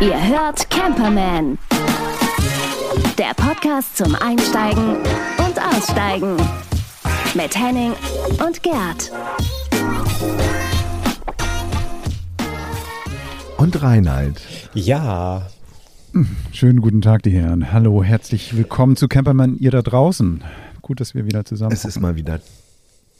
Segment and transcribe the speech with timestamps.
[0.00, 1.56] Ihr hört Camperman.
[3.16, 4.96] Der Podcast zum Einsteigen
[5.38, 6.36] und Aussteigen.
[7.34, 7.94] Mit Henning
[8.46, 9.10] und Gerd.
[13.56, 14.42] Und Reinhard.
[14.74, 15.46] Ja,
[16.52, 17.72] Schönen guten Tag, die Herren.
[17.72, 20.44] Hallo, herzlich willkommen zu Camperman, ihr da draußen.
[20.82, 22.40] Gut, dass wir wieder zusammen Es ist mal wieder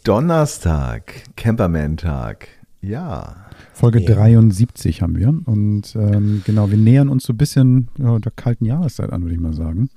[0.05, 2.49] Donnerstag, Camperman-Tag.
[2.87, 3.37] Ja.
[3.73, 4.15] Folge Ja.
[4.15, 5.29] 73 haben wir.
[5.29, 9.35] Und ähm, genau, wir nähern uns so ein bisschen ja, der kalten Jahreszeit an, würde
[9.35, 9.91] ich mal sagen.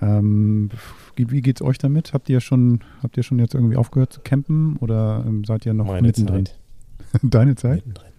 [0.00, 0.70] Ähm,
[1.16, 2.12] wie geht's euch damit?
[2.12, 5.72] Habt ihr schon, habt ihr schon jetzt irgendwie aufgehört zu campen oder ähm, seid ihr
[5.72, 6.46] noch meine mittendrin?
[6.46, 6.58] Zeit.
[7.22, 7.86] Deine Zeit?
[7.86, 8.12] Mittendrin.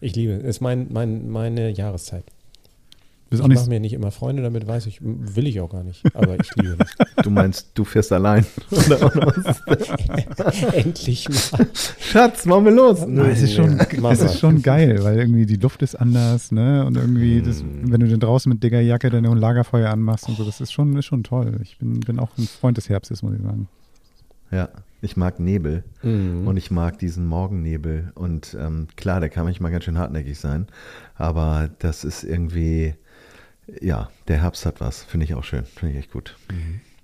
[0.00, 0.42] Ich liebe es.
[0.42, 2.24] ist mein, mein, meine Jahreszeit.
[3.38, 6.02] Bist Ich mache mir nicht immer Freunde, damit weiß ich, will ich auch gar nicht.
[6.14, 6.76] Aber ich liebe
[7.22, 8.44] Du meinst, du fährst allein?
[8.70, 9.60] Oder was?
[10.36, 10.62] das.
[10.74, 11.66] Endlich mal.
[12.00, 13.00] Schatz, machen wir los.
[13.02, 16.84] Ah, es ist schon, es ist schon geil, weil irgendwie die Luft ist anders, ne?
[16.84, 17.90] Und irgendwie, das, Mm.
[17.92, 20.72] wenn du dann draußen mit dicker Jacke dann ein Lagerfeuer anmachst und so, das ist
[20.72, 21.58] schon, ist schon toll.
[21.62, 23.68] Ich bin, bin auch ein Freund des Herbstes, muss ich sagen.
[24.50, 24.68] Ja,
[25.00, 26.46] ich mag Nebel Mhm.
[26.46, 28.12] und ich mag diesen Morgennebel.
[28.14, 30.66] Und ähm, klar, der kann manchmal ganz schön hartnäckig sein.
[31.16, 32.94] Aber das ist irgendwie,
[33.80, 35.02] ja, der Herbst hat was.
[35.02, 35.64] Finde ich auch schön.
[35.64, 36.36] Finde ich echt gut.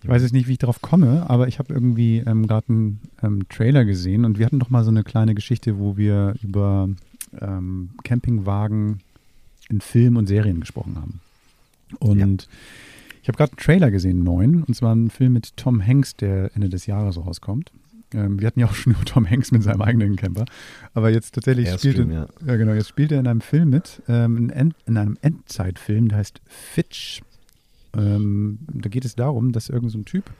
[0.02, 3.00] Ich weiß jetzt nicht, wie ich darauf komme, aber ich habe irgendwie ähm, gerade einen
[3.22, 6.88] ähm, Trailer gesehen und wir hatten doch mal so eine kleine Geschichte, wo wir über
[7.38, 9.00] ähm, Campingwagen
[9.68, 11.20] in Filmen und Serien gesprochen haben.
[11.98, 12.48] Und
[13.22, 16.50] ich habe gerade einen Trailer gesehen, neuen, und zwar einen Film mit Tom Hanks, der
[16.54, 17.70] Ende des Jahres rauskommt.
[18.14, 20.44] Ähm, wir hatten ja auch schon über Tom Hanks mit seinem eigenen Camper,
[20.94, 22.46] aber jetzt tatsächlich spielt Airstream, er, ja.
[22.46, 26.40] ja genau, jetzt spielt er in einem Film mit, ähm, in, einem Endzeitfilm, der heißt
[26.46, 27.22] Fitch.
[27.96, 30.30] Ähm, da geht es darum, dass irgend so ein Typ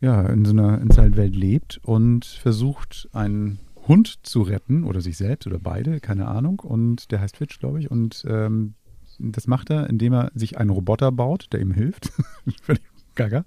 [0.00, 5.46] ja, in so einer Endzeitwelt lebt und versucht, einen Hund zu retten oder sich selbst
[5.46, 6.60] oder beide, keine Ahnung.
[6.60, 7.90] Und der heißt Fitch, glaube ich.
[7.90, 8.74] Und ähm,
[9.18, 12.12] das macht er, indem er sich einen Roboter baut, der ihm hilft.
[12.62, 12.82] Völlig
[13.14, 13.44] gaga.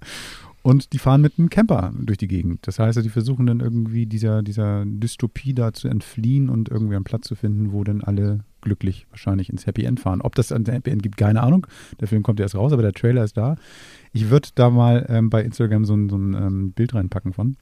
[0.62, 2.66] Und die fahren mit einem Camper durch die Gegend.
[2.66, 7.04] Das heißt, die versuchen dann irgendwie dieser, dieser Dystopie da zu entfliehen und irgendwie einen
[7.04, 10.20] Platz zu finden, wo dann alle glücklich wahrscheinlich ins Happy End fahren.
[10.20, 11.66] Ob das ein Happy End gibt, keine Ahnung.
[12.00, 13.56] Der Film kommt erst raus, aber der Trailer ist da.
[14.12, 17.56] Ich würde da mal ähm, bei Instagram so ein, so ein ähm, Bild reinpacken von.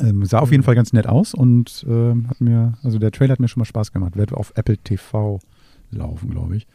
[0.00, 3.32] Ähm, sah auf jeden Fall ganz nett aus und ähm, hat mir, also der Trailer
[3.32, 4.16] hat mir schon mal Spaß gemacht.
[4.16, 5.38] Wird auf Apple TV
[5.90, 6.66] laufen, glaube ich.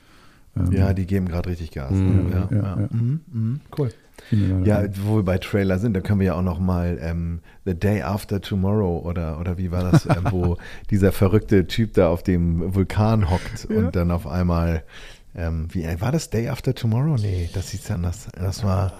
[0.58, 1.92] Ähm, Ja, die geben gerade richtig Gas.
[1.92, 2.30] Mhm.
[2.32, 2.88] Ja, Ja, ja, ja.
[2.92, 3.90] Mhm, mhm, cool.
[4.66, 7.74] Ja, wo wir bei Trailer sind, da können wir ja auch noch mal ähm, The
[7.74, 10.58] Day After Tomorrow oder, oder wie war das, ähm, wo
[10.90, 14.84] dieser verrückte Typ da auf dem Vulkan hockt und dann auf einmal,
[15.36, 17.16] ähm, wie äh, war das Day After Tomorrow?
[17.16, 18.28] Nee, das hieß anders.
[18.34, 18.92] Das war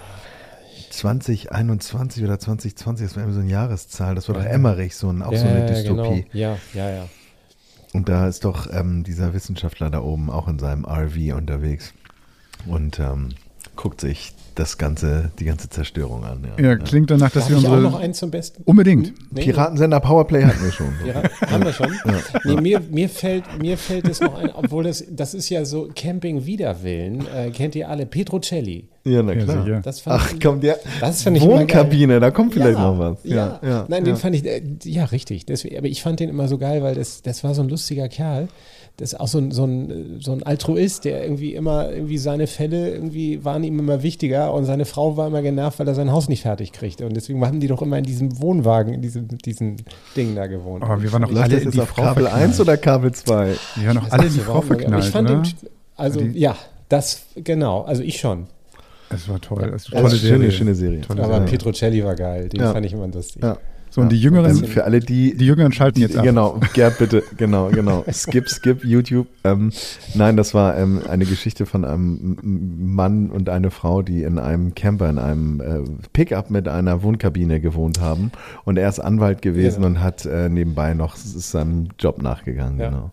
[0.90, 4.16] 2021 oder 2020, das war immer so eine Jahreszahl.
[4.16, 6.26] Das war doch Emmerich, so ein, auch so eine Dystopie.
[6.32, 6.34] Genau.
[6.34, 7.06] Ja, ja, ja.
[7.94, 11.94] Und da ist doch ähm, dieser Wissenschaftler da oben auch in seinem RV unterwegs.
[12.66, 13.30] Und ähm,
[13.76, 16.46] guckt sich das ganze, die ganze Zerstörung an.
[16.62, 17.92] ja, klingt danach, dass Darf wir ich auch unsere.
[17.92, 18.62] noch einen zum Besten?
[18.66, 19.14] Unbedingt.
[19.32, 20.94] Nee, Piratensender Powerplay hatten wir schon.
[21.06, 21.88] Ja, haben wir schon.
[22.44, 25.90] Nee, mir, mir, fällt, mir fällt es noch ein, obwohl das, das ist ja so
[25.96, 28.90] Camping Widerwillen, äh, kennt ihr alle, Petrocelli.
[29.06, 29.64] Ja, na Ja, klar.
[29.64, 29.82] sicher.
[29.82, 33.00] Das fand Ach ich, komm, der Das fand ich Wohnkabine, da kommt vielleicht ja, noch
[33.00, 33.18] was.
[33.24, 34.12] Ja, Ja, ja, Nein, ja.
[34.12, 35.46] den fand ich, äh, ja, richtig.
[35.46, 38.10] Deswegen, aber ich fand den immer so geil, weil das, das war so ein lustiger
[38.10, 38.50] Kerl.
[39.00, 42.48] Das ist auch so ein, so, ein, so ein Altruist, der irgendwie immer, irgendwie seine
[42.48, 46.12] Fälle irgendwie waren ihm immer wichtiger und seine Frau war immer genervt, weil er sein
[46.12, 47.06] Haus nicht fertig kriegte.
[47.06, 49.78] Und deswegen haben die doch immer in diesem Wohnwagen, in diesem, diesem
[50.18, 50.84] Ding da gewohnt.
[50.84, 52.50] Aber wir waren noch alle das in die Frau Kabel verknallt.
[52.50, 53.54] 1 oder Kabel 2?
[53.76, 55.42] Wir waren noch alle in die Frau verknallt, Ich fand oder?
[55.44, 55.54] den,
[55.96, 56.58] also Die- ja,
[56.90, 58.48] das, genau, also ich schon.
[59.10, 59.70] Es war toll.
[59.72, 60.52] Das eine tolle schöne, Serie.
[60.52, 61.02] schöne Serie.
[61.02, 61.48] Tolle Aber Serie.
[61.50, 62.74] Petrocelli war geil, den Ja.
[62.74, 63.42] fand ich immer lustig.
[63.42, 63.58] Ja.
[63.92, 64.24] So, und die Ja.
[64.26, 66.24] Jüngeren, Und für alle, die, die Jüngeren schalten jetzt ab.
[66.24, 68.06] Genau, Gerd, bitte, genau, genau.
[68.12, 69.28] Skip, skip, YouTube.
[69.44, 69.72] Ähm,
[70.14, 74.76] nein, das war ähm, eine Geschichte von einem Mann und einer Frau, die in einem
[74.76, 75.80] Camper, in einem äh,
[76.14, 78.32] Pickup mit einer Wohnkabine gewohnt haben.
[78.64, 79.88] Und er ist Anwalt gewesen Genau.
[79.88, 82.90] und hat äh, nebenbei noch seinem Job nachgegangen, Ja.
[82.90, 83.12] genau.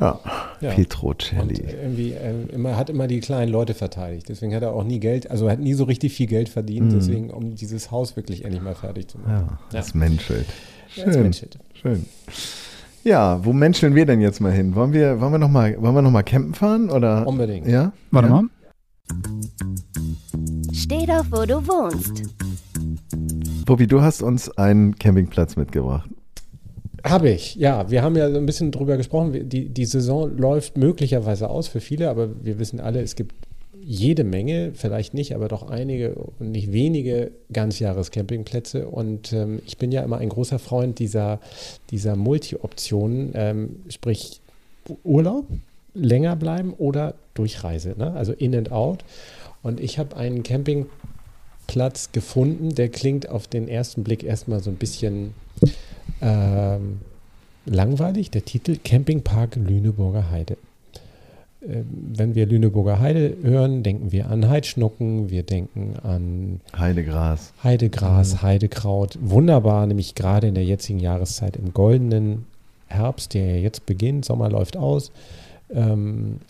[0.00, 0.18] Ja,
[0.60, 0.70] Ja.
[0.70, 1.60] Petrocelli.
[1.60, 4.28] Und irgendwie, äh, immer, hat immer die kleinen Leute verteidigt.
[4.28, 7.30] Deswegen hat er auch nie Geld, also hat nie so richtig viel Geld verdient, deswegen,
[7.30, 9.48] um dieses Haus wirklich endlich mal fertig zu machen.
[9.50, 10.46] Ja, das menschelt.
[10.96, 11.22] Ja, das Schön.
[11.22, 11.58] menschelt.
[11.74, 12.06] Schön.
[13.04, 14.74] Ja, wo menscheln wir denn jetzt mal hin?
[14.74, 17.26] Wollen wir, wollen wir noch mal, wollen wir noch mal campen fahren oder?
[17.26, 17.66] Unbedingt.
[17.66, 17.92] Ja.
[18.10, 18.34] Warte ja?
[18.34, 18.44] mal.
[20.72, 22.22] Steh doch, wo du wohnst.
[23.66, 26.10] Bobby, du hast uns einen Campingplatz mitgebracht.
[27.04, 27.90] Habe ich, ja.
[27.90, 29.48] Wir haben ja so ein bisschen drüber gesprochen.
[29.48, 33.34] Die, die Saison läuft möglicherweise aus für viele, aber wir wissen alle, es gibt
[33.82, 38.86] jede Menge, vielleicht nicht, aber doch einige und nicht wenige Ganzjahrescampingplätze.
[38.88, 41.40] Und ähm, ich bin ja immer ein großer Freund dieser,
[41.90, 44.40] dieser Multi-Optionen, ähm, sprich
[45.02, 45.46] Urlaub,
[45.94, 48.12] länger bleiben oder Durchreise, ne?
[48.12, 49.04] also in and out.
[49.62, 54.76] Und ich habe einen Campingplatz gefunden, der klingt auf den ersten Blick erstmal so ein
[54.76, 55.34] bisschen
[56.20, 57.00] ähm,
[57.66, 58.30] langweilig.
[58.30, 60.56] Der Titel Campingpark Lüneburger Heide.
[61.62, 67.52] Ähm, wenn wir Lüneburger Heide hören, denken wir an Heidschnucken, wir denken an Heidegras.
[67.62, 68.42] Heidegras, mhm.
[68.42, 69.18] Heidekraut.
[69.20, 72.46] Wunderbar, nämlich gerade in der jetzigen Jahreszeit im goldenen
[72.86, 75.12] Herbst, der jetzt beginnt, Sommer läuft aus.
[75.72, 76.40] Ähm,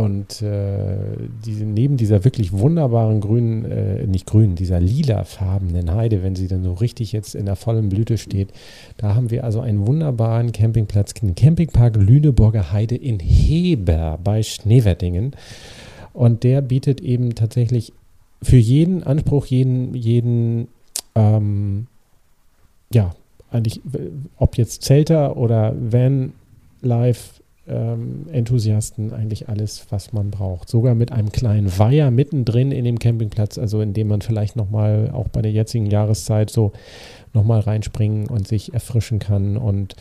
[0.00, 0.96] und äh,
[1.44, 6.62] diese, neben dieser wirklich wunderbaren grünen, äh, nicht grünen, dieser lilafarbenen Heide, wenn sie dann
[6.62, 8.48] so richtig jetzt in der vollen Blüte steht,
[8.96, 15.36] da haben wir also einen wunderbaren Campingplatz, den Campingpark Lüneburger Heide in Heber bei Schneewerdingen.
[16.14, 17.92] Und der bietet eben tatsächlich
[18.42, 20.68] für jeden Anspruch, jeden, jeden,
[21.14, 21.88] ähm,
[22.92, 23.10] ja,
[23.50, 23.80] eigentlich,
[24.38, 26.32] ob jetzt Zelter oder Van
[26.80, 27.39] Life
[27.70, 30.68] ähm, Enthusiasten eigentlich alles, was man braucht.
[30.68, 35.10] Sogar mit einem kleinen Weiher mittendrin in dem Campingplatz, also in dem man vielleicht nochmal
[35.12, 36.72] auch bei der jetzigen Jahreszeit so
[37.32, 39.56] nochmal reinspringen und sich erfrischen kann.
[39.56, 39.94] Und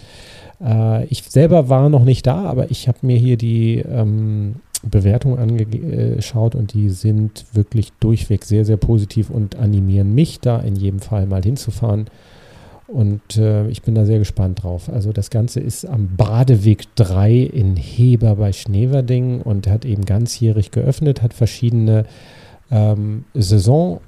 [0.61, 5.37] äh, ich selber war noch nicht da, aber ich habe mir hier die ähm, Bewertungen
[5.37, 10.99] angeschaut und die sind wirklich durchweg sehr, sehr positiv und animieren mich da in jedem
[10.99, 12.05] Fall mal hinzufahren
[12.91, 14.89] und äh, ich bin da sehr gespannt drauf.
[14.89, 20.71] Also das Ganze ist am Badeweg 3 in Heber bei Schneverding und hat eben ganzjährig
[20.71, 22.05] geöffnet, hat verschiedene
[22.71, 24.01] ähm, Saisonpreise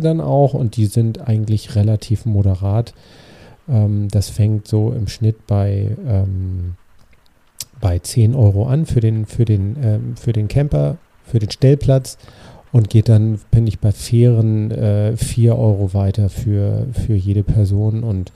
[0.00, 2.94] dann auch und die sind eigentlich relativ moderat.
[3.68, 6.74] Ähm, das fängt so im Schnitt bei, ähm,
[7.80, 12.16] bei 10 Euro an für den, für den, ähm, für den Camper, für den Stellplatz
[12.72, 18.02] und geht dann, bin ich bei fairen äh, 4 Euro weiter für, für jede Person
[18.02, 18.32] und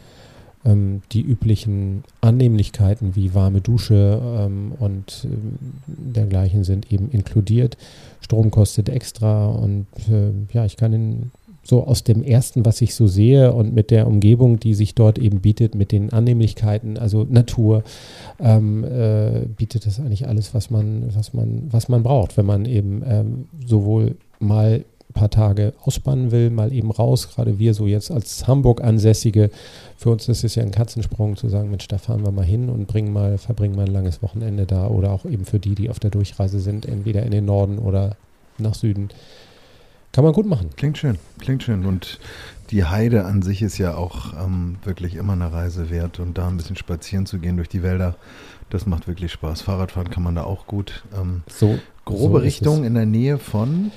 [0.65, 7.77] ähm, die üblichen Annehmlichkeiten wie warme Dusche ähm, und ähm, dergleichen sind eben inkludiert.
[8.21, 11.31] Strom kostet extra und äh, ja, ich kann in
[11.67, 15.19] so aus dem ersten, was ich so sehe und mit der Umgebung, die sich dort
[15.19, 17.83] eben bietet, mit den Annehmlichkeiten, also Natur,
[18.39, 22.67] ähm, äh, bietet das eigentlich alles, was man, was man, was man braucht, wenn man
[22.67, 27.87] eben ähm, sowohl mal ein paar Tage ausspannen will, mal eben raus, gerade wir so
[27.87, 29.51] jetzt als Hamburg-Ansässige,
[29.97, 32.69] für uns ist es ja ein Katzensprung zu sagen, Mensch, da fahren wir mal hin
[32.69, 35.91] und bringen mal, verbringen mal ein langes Wochenende da oder auch eben für die, die
[35.91, 38.17] auf der Durchreise sind, entweder in den Norden oder
[38.59, 39.11] nach Süden
[40.15, 40.71] kann man gut machen.
[40.77, 41.85] Klingt schön, klingt schön.
[41.85, 42.21] Und
[42.71, 46.21] die Heide an sich ist ja auch ähm, wirklich immer eine Reise wert.
[46.21, 48.15] Und da ein bisschen spazieren zu gehen durch die Wälder,
[48.71, 49.63] das macht wirklich Spaß.
[49.63, 51.03] Fahrradfahren kann man da auch gut.
[51.21, 53.91] Ähm, so grobe so Richtung in der Nähe von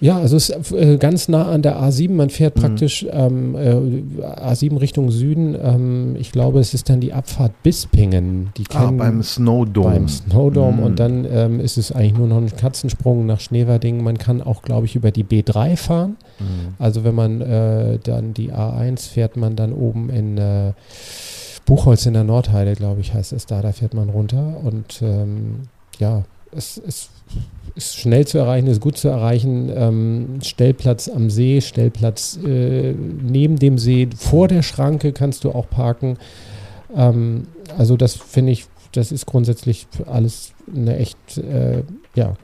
[0.00, 2.10] ja, also es ist äh, ganz nah an der A7.
[2.10, 2.60] Man fährt mhm.
[2.60, 5.56] praktisch ähm, äh, A7 Richtung Süden.
[5.60, 8.50] Ähm, ich glaube, es ist dann die Abfahrt Bispingen.
[8.56, 9.90] Die ah, beim Snowdome.
[9.90, 10.78] Beim Snowdome.
[10.78, 10.82] Mhm.
[10.82, 14.02] Und dann ähm, ist es eigentlich nur noch ein Katzensprung nach Schneverdingen.
[14.02, 16.16] Man kann auch, glaube ich, über die B3 fahren.
[16.40, 16.74] Mhm.
[16.80, 20.72] Also wenn man äh, dann die A1 fährt, man dann oben in äh,
[21.66, 23.62] Buchholz in der Nordheide, glaube ich, heißt es da.
[23.62, 24.56] Da fährt man runter.
[24.64, 25.68] Und ähm,
[26.00, 27.10] ja, es ist
[27.74, 29.70] ist schnell zu erreichen, ist gut zu erreichen.
[29.72, 35.70] Ähm, Stellplatz am See, Stellplatz äh, neben dem See, vor der Schranke kannst du auch
[35.70, 36.18] parken.
[36.94, 37.46] Ähm,
[37.76, 41.84] also das finde ich, das ist grundsätzlich alles eine echt, äh,
[42.16, 42.34] ja,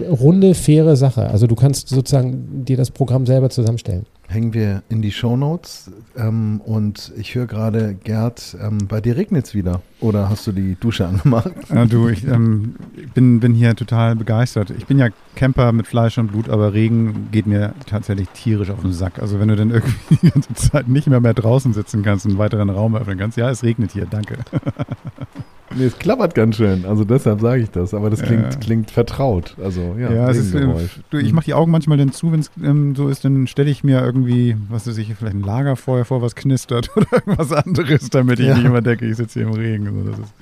[0.00, 1.28] runde, faire Sache.
[1.30, 5.90] Also du kannst sozusagen dir das Programm selber zusammenstellen hängen wir in die Shownotes.
[6.16, 9.80] Ähm, und ich höre gerade, Gerd, ähm, bei dir regnet es wieder.
[10.00, 11.50] Oder hast du die Dusche angemacht?
[11.74, 12.76] Ja, du, ich ähm,
[13.14, 14.70] bin, bin hier total begeistert.
[14.70, 18.80] Ich bin ja Camper mit Fleisch und Blut, aber Regen geht mir tatsächlich tierisch auf
[18.80, 19.20] den Sack.
[19.20, 22.32] Also wenn du dann irgendwie die ganze Zeit nicht mehr mehr draußen sitzen kannst und
[22.32, 23.36] einen weiteren Raum öffnen kannst.
[23.36, 24.38] Ja, es regnet hier, danke.
[25.78, 26.84] Nee, es klappert ganz schön.
[26.84, 27.94] Also deshalb sage ich das.
[27.94, 28.58] Aber das klingt, ja.
[28.58, 29.54] klingt vertraut.
[29.62, 30.66] Also ja, ja es ist, äh,
[31.10, 33.70] du, ich mache die Augen manchmal dann zu, wenn es ähm, so ist, dann stelle
[33.70, 38.10] ich mir irgendwie, was weiß ich, vielleicht ein Lagerfeuer vor, was knistert oder irgendwas anderes,
[38.10, 38.56] damit ich ja.
[38.56, 39.86] nicht immer denke, ich sitze hier im Regen.
[39.86, 40.34] So, das ist,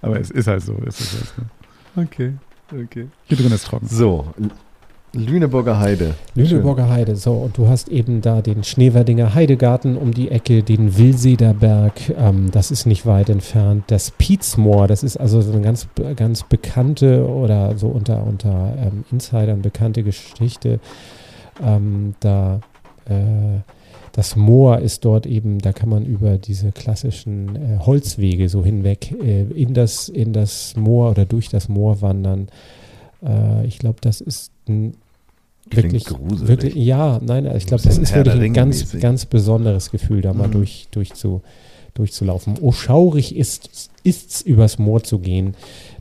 [0.00, 0.76] aber es ist halt so.
[0.86, 2.02] Es ist halt so.
[2.02, 2.32] Okay,
[2.72, 3.08] okay.
[3.26, 3.86] Hier drin ist trocken.
[3.88, 4.32] So,
[5.14, 6.14] Lüneburger Heide.
[6.34, 6.92] Lüneburger Schön.
[6.92, 7.32] Heide, so.
[7.32, 12.70] Und du hast eben da den Schneewerdinger Heidegarten um die Ecke, den Wilsederberg, ähm, das
[12.70, 13.84] ist nicht weit entfernt.
[13.86, 19.04] Das Pietzmoor, das ist also so eine ganz, ganz bekannte oder so unter, unter ähm,
[19.10, 20.78] Insidern bekannte Geschichte.
[21.62, 22.60] Ähm, da,
[23.06, 23.60] äh,
[24.12, 29.12] das Moor ist dort eben, da kann man über diese klassischen äh, Holzwege so hinweg
[29.12, 32.48] äh, in, das, in das Moor oder durch das Moor wandern.
[33.22, 34.94] Äh, ich glaube, das ist ein
[35.70, 36.48] wirklich, gruselig.
[36.48, 40.32] wirklich, ja, nein, ich glaube, das ist Herr wirklich ein ganz, ganz besonderes Gefühl, da
[40.32, 40.52] mal Mhm.
[40.52, 41.42] durch, durch zu,
[41.94, 42.56] durchzulaufen.
[42.60, 45.54] Oh, schaurig ist es, übers Moor zu gehen,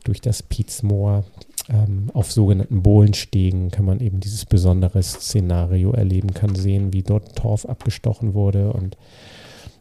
[0.04, 1.26] durch das Pietzmoor.
[1.70, 7.36] Ähm, auf sogenannten Bohlenstegen kann man eben dieses besondere Szenario erleben, kann sehen, wie dort
[7.36, 8.96] Torf abgestochen wurde und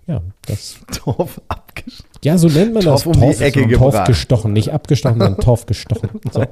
[0.08, 1.65] ja, das, Torf abgeschnitten.
[2.24, 3.06] Ja, so nennt man Torf das.
[3.06, 4.06] um die Torf, Ecke Torf gebracht.
[4.08, 6.10] gestochen, nicht abgestochen, sondern Torf gestochen.
[6.32, 6.44] So.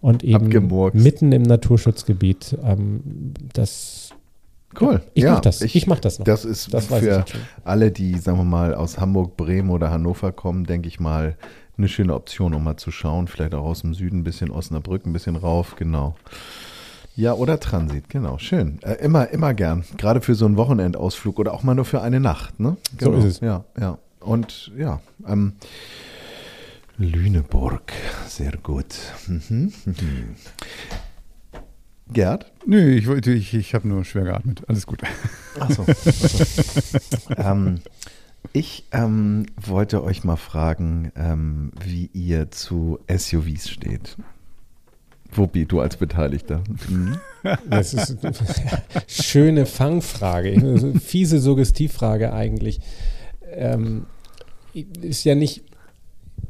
[0.00, 1.00] Und eben Abgemurkst.
[1.02, 2.56] mitten im Naturschutzgebiet.
[2.64, 4.10] Ähm, das,
[4.80, 5.02] Cool.
[5.14, 5.60] ich ja, mach das.
[5.60, 6.24] Ich, mach das noch.
[6.24, 7.24] Das ist Das ich für
[7.64, 11.36] alle, die, sagen wir mal, aus Hamburg, Bremen oder Hannover kommen, denke ich mal,
[11.76, 13.28] eine schöne Option, um mal zu schauen.
[13.28, 16.14] Vielleicht auch aus dem Süden, ein bisschen Osnabrück, ein bisschen rauf, genau.
[17.14, 18.38] Ja, oder Transit, genau.
[18.38, 18.78] Schön.
[18.82, 19.84] Äh, immer, immer gern.
[19.98, 22.76] Gerade für so einen Wochenendausflug oder auch mal nur für eine Nacht, ne?
[22.98, 23.40] So ist es.
[23.40, 23.98] Ja, ja.
[24.24, 25.54] Und ja, ähm,
[26.98, 27.92] Lüneburg,
[28.28, 28.94] sehr gut.
[29.26, 29.72] Mhm.
[29.84, 30.36] mhm.
[32.12, 32.52] Gerd?
[32.66, 34.62] Nö, ich, wollte- ich, ich habe nur schwer geatmet.
[34.68, 35.02] Alles gut.
[35.58, 35.86] Achso.
[37.36, 37.80] ähm,
[38.52, 44.16] ich ähm, wollte euch mal fragen, ähm, wie ihr zu SUVs steht.
[45.34, 46.62] Wuppi, du als Beteiligter.
[46.88, 47.18] Mhm.
[47.68, 48.34] Das ist eine
[49.08, 50.52] schöne Fangfrage.
[50.52, 52.78] Eine fiese Suggestivfrage eigentlich.
[53.50, 54.06] Ähm,
[54.74, 55.62] ist ja nicht,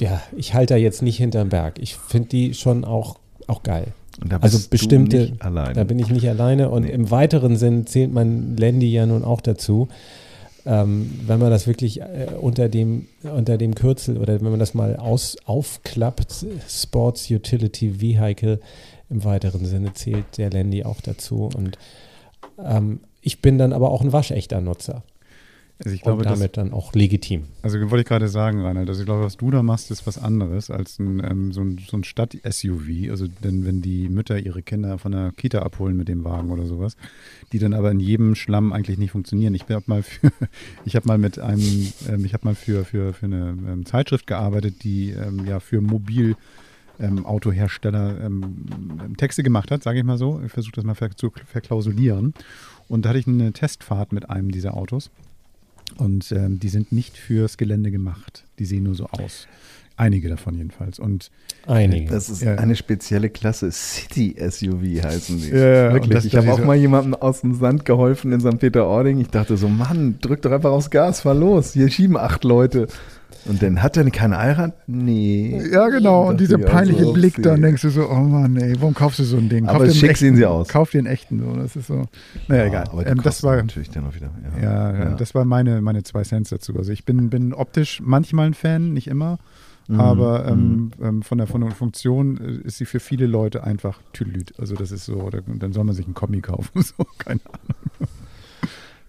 [0.00, 1.78] ja, ich halte da jetzt nicht hinterm Berg.
[1.80, 3.88] Ich finde die schon auch, auch geil.
[4.40, 5.32] Also bestimmte-.
[5.40, 6.90] Da bin ich nicht alleine und Nee.
[6.90, 9.88] im weiteren Sinn zählt man Landy ja nun auch dazu.
[10.64, 14.74] Ähm, wenn man das wirklich äh, unter, dem, unter dem Kürzel oder wenn man das
[14.74, 18.60] mal aus, aufklappt, Sports Utility Vehicle
[19.10, 21.50] im weiteren Sinne zählt der Landy auch dazu.
[21.52, 21.78] Und
[22.62, 25.02] ähm, ich bin dann aber auch ein waschechter Nutzer
[25.84, 27.44] Also ich glaube, und das, damit dann auch legitim.
[27.62, 30.16] also wollte ich gerade sagen, Reinhard, also ich glaube, was du da machst, ist was
[30.16, 33.10] anderes als ein, ähm, so ein, so ein Stadt-SUV.
[33.10, 36.66] Also denn wenn die Mütter ihre Kinder von der Kita abholen mit dem Wagen oder
[36.66, 36.96] sowas,
[37.52, 39.54] die dann aber in jedem Schlamm eigentlich nicht funktionieren.
[39.54, 40.30] Ich habe mal für,
[40.84, 44.28] ich habe mal mit einem, ähm, ich habe mal für, für, für eine ähm, Zeitschrift
[44.28, 46.36] gearbeitet, die ähm, ja für mobil
[47.00, 48.66] ähm, Autohersteller ähm,
[49.16, 50.40] Texte gemacht hat, sage ich mal so.
[50.46, 52.34] Ich versuche das mal ver zu verklausulieren.
[52.88, 55.10] Und da hatte ich eine Testfahrt mit einem dieser Autos.
[55.96, 58.44] Und ähm, die sind nicht fürs Gelände gemacht.
[58.58, 59.46] Die sehen nur so aus.
[59.96, 60.98] Einige davon jedenfalls.
[60.98, 61.30] Und
[61.66, 62.10] Einige.
[62.10, 62.54] Das ist Ja.
[62.56, 63.70] eine spezielle Klasse.
[63.70, 65.48] City SUV heißen die.
[65.50, 66.24] Ja, Wirklich.
[66.24, 68.58] ich habe auch so- mal jemandem aus dem Sand geholfen in St.
[68.58, 69.20] Peter-Ording.
[69.20, 71.74] Ich dachte so, Mann, drück doch einfach aufs Gas, fahr los.
[71.74, 72.88] Hier schieben acht Leute.
[73.44, 74.74] Und dann hat er kein Allrad?
[74.86, 75.60] Nee.
[75.70, 76.28] ja, genau.
[76.28, 79.24] Und dieser peinliche so, Blick, dann denkst du so, oh Mann, ey, warum kaufst du
[79.24, 79.66] so ein Ding?
[79.66, 80.68] Aber dir einen schick echten, sehen sie aus.
[80.68, 81.40] Kauf dir einen echten.
[81.40, 81.56] So.
[81.56, 82.04] Das ist so.
[82.48, 82.88] Naja, egal.
[82.90, 84.30] Aber Ähm, das war, natürlich dann auch wieder.
[84.62, 86.76] ja, ja, das war meine, meine zwei Cents dazu.
[86.76, 89.38] Also ich bin, bin optisch manchmal ein Fan, nicht immer.
[89.88, 93.64] Mhm, Aber ähm, ähm, von, der, von der Funktion äh, ist sie für viele Leute
[93.64, 94.54] einfach Tüdelüt.
[94.58, 96.70] Also das ist so, oder, dann soll man sich einen Kombi kaufen.
[96.82, 98.08] So, keine Ahnung.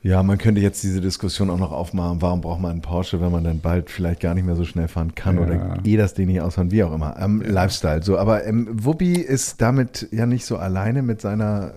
[0.04, 3.32] Ja, man könnte jetzt diese Diskussion auch noch aufmachen, warum braucht man einen Porsche, wenn
[3.32, 5.44] man dann bald vielleicht gar nicht mehr so schnell fahren kann Ja.
[5.44, 7.16] oder eh das Ding nicht ausfahren, wie auch immer.
[7.18, 8.18] Ähm, Lifestyle, so.
[8.18, 11.72] Aber ähm, Wuppi ist damit ja nicht so alleine mit seiner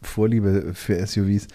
[0.00, 1.48] Vorliebe für SUVs.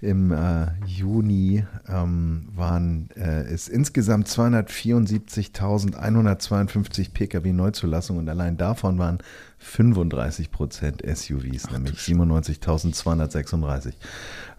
[0.00, 9.18] Im äh, Juni ähm, waren es ist insgesamt 274.152 Pkw Neuzulassung und allein davon waren
[9.58, 13.92] 35 Prozent SUVs, nämlich 97.236.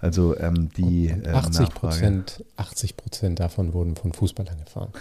[0.05, 1.73] Also ähm, die äh, 80 Nachfrage.
[1.73, 4.91] Prozent, 80 Prozent davon wurden von Fußballern gefahren.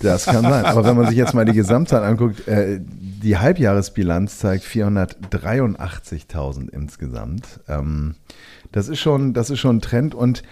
[0.00, 0.64] Das kann sein.
[0.64, 7.60] Aber wenn man sich jetzt mal die Gesamtzahl anguckt, äh, die Halbjahresbilanz zeigt 483.000 insgesamt.
[7.68, 8.14] Ähm,
[8.72, 10.14] das ist schon, das ist schon ein Trend.
[10.14, 10.42] Und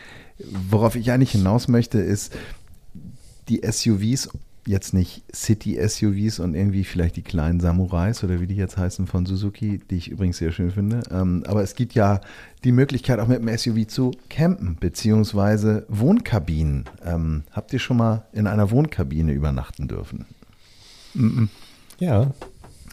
[0.71, 2.35] worauf ich eigentlich hinaus möchte, ist
[3.49, 4.29] die SUVs,
[4.67, 9.25] jetzt nicht City-SUVs und irgendwie vielleicht die kleinen Samurais oder wie die jetzt heißen von
[9.27, 11.01] Suzuki, die ich übrigens sehr schön finde.
[11.11, 12.21] Ähm, aber es gibt ja
[12.65, 16.85] die Möglichkeit, auch mit dem SUV zu campen, beziehungsweise Wohnkabinen.
[17.05, 20.27] Ähm, habt ihr schon mal in einer Wohnkabine übernachten dürfen?
[21.99, 22.33] Ja,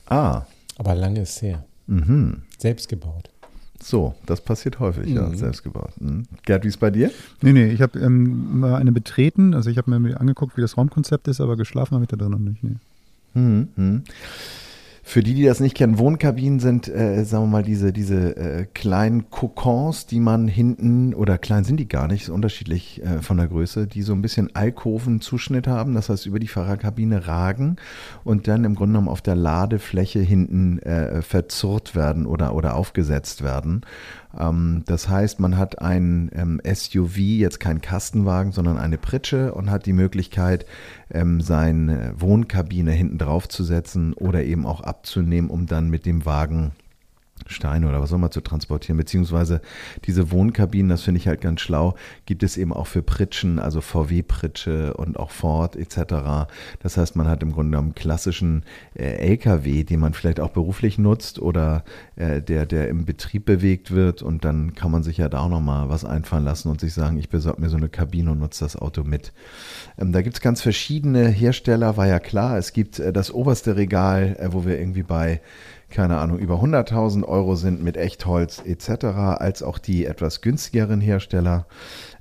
[0.05, 0.43] Ah,
[0.77, 1.65] aber lange ist her.
[1.87, 2.43] mhm.
[2.57, 3.29] Selbst gebaut.
[3.83, 5.35] So, das passiert häufig, ja, Mhm.
[5.35, 5.91] selbst gebaut.
[5.99, 6.23] Mhm.
[6.45, 7.11] Gerd, wie ist bei dir?
[7.41, 9.53] Nee, nee, ich habe ähm, mal eine betreten.
[9.53, 12.31] Also ich habe mir angeguckt, wie das Raumkonzept ist, aber geschlafen habe ich da drin
[12.31, 12.63] noch nicht.
[12.63, 12.75] Nee.
[13.35, 14.03] Mhm.
[15.05, 18.65] Für die, die das nicht kennen, Wohnkabinen sind, äh, sagen wir mal, diese, diese äh,
[18.73, 23.35] kleinen Kokons, die man hinten, oder klein sind die gar nicht, ist unterschiedlich äh, von
[23.35, 27.75] der Größe, die so ein bisschen Alkoven-Zuschnitt haben, das heißt über die Fahrerkabine ragen
[28.23, 33.43] und dann im Grunde genommen auf der Ladefläche hinten äh, verzurrt werden oder, oder aufgesetzt
[33.43, 33.81] werden.
[34.37, 39.69] Ähm, das heißt, man hat ein ähm, SUV, jetzt kein Kastenwagen, sondern eine Pritsche und
[39.69, 40.65] hat die Möglichkeit,
[41.11, 46.25] ähm, seine Wohnkabine hinten drauf zu setzen oder eben auch abzunehmen, um dann mit dem
[46.25, 46.71] Wagen
[47.47, 49.61] Steine oder was auch immer zu transportieren, beziehungsweise
[50.05, 51.95] diese Wohnkabinen, das finde ich halt ganz schlau,
[52.25, 56.49] gibt es eben auch für Pritschen, also VW-Pritsche und auch Ford etc.
[56.81, 58.63] Das heißt, man hat im Grunde einen klassischen
[58.95, 61.83] äh, LKW, den man vielleicht auch beruflich nutzt oder
[62.15, 65.49] äh, der, der im Betrieb bewegt wird und dann kann man sich ja da auch
[65.49, 68.63] nochmal was einfallen lassen und sich sagen, ich besorge mir so eine Kabine und nutze
[68.63, 69.33] das Auto mit.
[69.97, 73.75] Ähm, da gibt es ganz verschiedene Hersteller, war ja klar, es gibt äh, das oberste
[73.75, 75.41] Regal, äh, wo wir irgendwie bei
[75.93, 81.67] keine Ahnung, über 100.000 Euro sind mit Echtholz etc., als auch die etwas günstigeren Hersteller.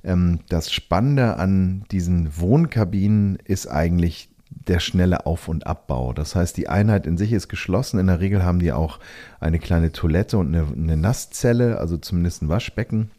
[0.03, 6.13] Ähm, das Spannende an diesen Wohnkabinen ist eigentlich der schnelle Auf- und Abbau.
[6.13, 7.99] Das heißt, die Einheit in sich ist geschlossen.
[7.99, 8.99] In der Regel haben die auch
[9.39, 13.09] eine kleine Toilette und eine, eine Nasszelle, also zumindest ein Waschbecken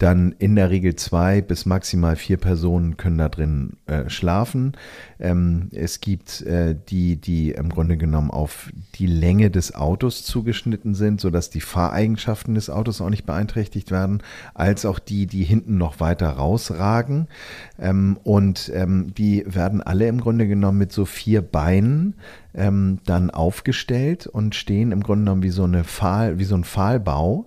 [0.00, 4.72] dann in der Regel zwei bis maximal vier Personen können da drin äh, schlafen.
[5.18, 10.94] Ähm, es gibt äh, die, die im Grunde genommen auf die Länge des Autos zugeschnitten
[10.94, 14.22] sind, sodass die Fahreigenschaften des Autos auch nicht beeinträchtigt werden,
[14.54, 17.28] als auch die, die hinten noch weiter rausragen.
[17.78, 22.14] Ähm, und ähm, die werden alle im Grunde genommen mit so vier Beinen
[22.54, 26.64] ähm, dann aufgestellt und stehen im Grunde genommen wie so eine Pfahl, wie so ein
[26.64, 27.46] Pfahlbau.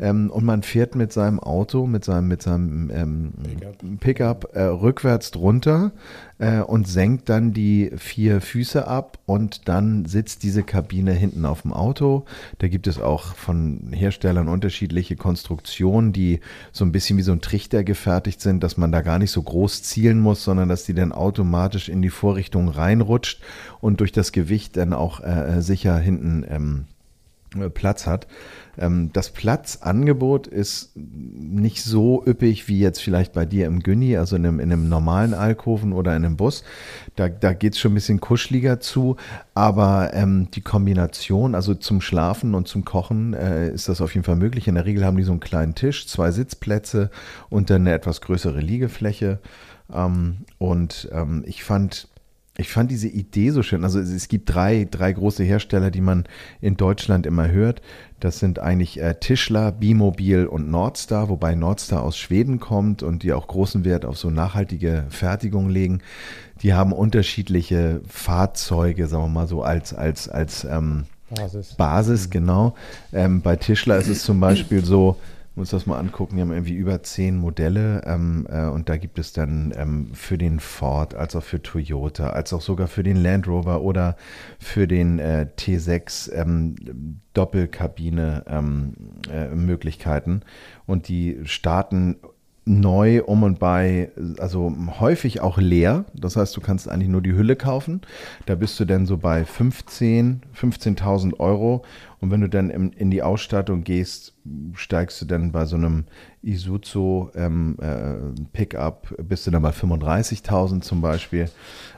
[0.00, 4.62] Ähm, und man fährt mit seinem Auto mit seinem, mit seinem ähm, Pickup, Pickup äh,
[4.62, 5.92] rückwärts drunter
[6.38, 11.62] äh, und senkt dann die vier Füße ab und dann sitzt diese Kabine hinten auf
[11.62, 12.24] dem Auto.
[12.58, 16.40] Da gibt es auch von Herstellern unterschiedliche Konstruktionen, die
[16.72, 19.42] so ein bisschen wie so ein Trichter gefertigt sind, dass man da gar nicht so
[19.42, 23.42] groß zielen muss, sondern dass die dann automatisch in die Vorrichtung reinrutscht
[23.80, 26.84] und durch das Gewicht dann auch äh, sicher hinten ähm,
[27.70, 28.26] Platz hat.
[28.78, 34.36] Ähm, das Platzangebot ist nicht so üppig wie jetzt vielleicht bei dir im Günni, also
[34.36, 36.64] in einem, in einem normalen Alkoven oder in einem Bus.
[37.16, 39.16] Da, da geht es schon ein bisschen kuscheliger zu,
[39.54, 44.24] aber ähm, die Kombination, also zum Schlafen und zum Kochen, äh, ist das auf jeden
[44.24, 44.68] Fall möglich.
[44.68, 47.10] In der Regel haben die so einen kleinen Tisch, zwei Sitzplätze
[47.50, 49.38] und dann eine etwas größere Liegefläche.
[49.92, 52.08] Ähm, und ähm, ich fand
[52.56, 53.82] ich fand diese Idee so schön.
[53.82, 56.24] Also es gibt drei, drei große Hersteller, die man
[56.60, 57.82] in Deutschland immer hört.
[58.20, 63.32] Das sind eigentlich äh, Tischler, Bimobil und Nordstar, wobei Nordstar aus Schweden kommt und die
[63.32, 66.00] auch großen Wert auf so nachhaltige Fertigung legen.
[66.62, 71.74] Die haben unterschiedliche Fahrzeuge, sagen wir mal so als, als, als ähm, Basis.
[71.74, 72.74] Basis, genau.
[73.12, 75.16] Ähm, bei Tischler ist es zum Beispiel so,
[75.56, 79.18] muss das mal angucken, die haben irgendwie über zehn Modelle ähm, äh, und da gibt
[79.18, 83.16] es dann ähm, für den Ford, als auch für Toyota, als auch sogar für den
[83.16, 84.16] Land Rover oder
[84.58, 88.94] für den äh, T6 ähm, Doppelkabine ähm,
[89.30, 90.42] äh, Möglichkeiten.
[90.86, 92.16] Und die starten
[92.66, 96.06] neu um und bei, also häufig auch leer.
[96.14, 98.00] Das heißt, du kannst eigentlich nur die Hülle kaufen.
[98.46, 101.84] Da bist du dann so bei 15, 15.000 Euro.
[102.20, 104.32] Und wenn du dann in, in, die Ausstattung gehst,
[104.72, 106.04] steigst du dann bei so einem
[106.42, 108.14] Isuzu ähm, äh,
[108.54, 111.50] Pickup, bist du dann bei 35.000 zum Beispiel.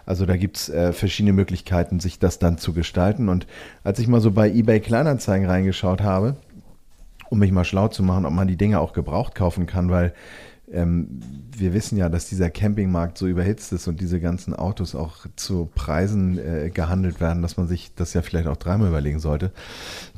[0.05, 3.29] Also da gibt es äh, verschiedene Möglichkeiten, sich das dann zu gestalten.
[3.29, 3.47] Und
[3.85, 6.37] als ich mal so bei eBay Kleinanzeigen reingeschaut habe,
[7.31, 10.13] um mich mal schlau zu machen, ob man die Dinge auch gebraucht kaufen kann, weil
[10.73, 11.21] ähm,
[11.57, 15.71] wir wissen ja, dass dieser Campingmarkt so überhitzt ist und diese ganzen Autos auch zu
[15.75, 19.53] Preisen äh, gehandelt werden, dass man sich das ja vielleicht auch dreimal überlegen sollte.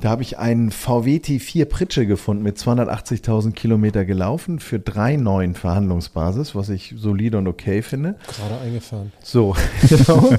[0.00, 5.54] Da habe ich einen VW T4 Pritsche gefunden mit 280.000 Kilometer gelaufen für drei neuen
[5.54, 8.16] Verhandlungsbasis, was ich solide und okay finde.
[8.26, 9.12] Gerade eingefahren.
[9.22, 9.54] So,
[9.88, 10.32] genau.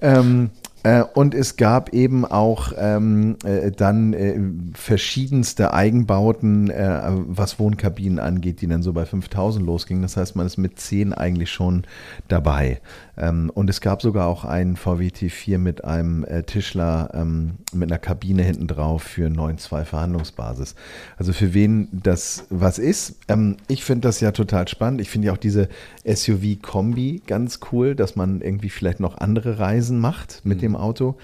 [0.00, 0.67] ähm, äh,
[1.14, 4.38] und es gab eben auch ähm, äh, dann äh,
[4.74, 10.02] verschiedenste Eigenbauten, äh, was Wohnkabinen angeht, die dann so bei 5000 losgingen.
[10.02, 11.84] Das heißt, man ist mit 10 eigentlich schon
[12.28, 12.80] dabei.
[13.18, 17.90] Ähm, und es gab sogar auch einen VW T4 mit einem äh, Tischler ähm, mit
[17.90, 20.76] einer Kabine hinten drauf für 9.2 Verhandlungsbasis.
[21.16, 23.16] Also für wen das was ist.
[23.28, 25.00] Ähm, ich finde das ja total spannend.
[25.00, 25.68] Ich finde ja auch diese
[26.06, 30.62] SUV-Kombi ganz cool, dass man irgendwie vielleicht noch andere Reisen macht mit mhm.
[30.62, 31.16] dem Auto.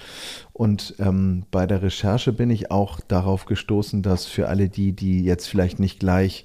[0.52, 5.24] Und ähm, bei der Recherche bin ich auch darauf gestoßen, dass für alle die, die
[5.24, 6.44] jetzt vielleicht nicht gleich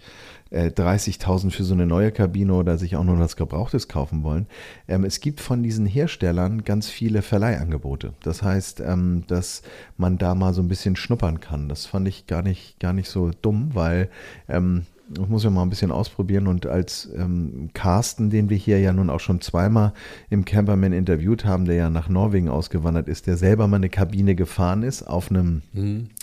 [0.52, 4.48] 30.000 äh, für so eine neue Kabine oder sich auch nur was Gebrauchtes kaufen wollen.
[4.88, 8.14] Ähm, es gibt von diesen Herstellern ganz viele Verleihangebote.
[8.24, 9.62] Das heißt, ähm, dass
[9.98, 11.70] man da mal so ein bisschen schnuppern kann.
[11.70, 14.10] Das fand ich gar nicht, gar nicht so dumm, weil
[14.48, 18.80] ähm, Ich muss ja mal ein bisschen ausprobieren und als ähm, Carsten, den wir hier
[18.80, 19.94] ja nun auch schon zweimal
[20.30, 24.36] im Camperman interviewt haben, der ja nach Norwegen ausgewandert ist, der selber mal eine Kabine
[24.36, 25.62] gefahren ist auf einem,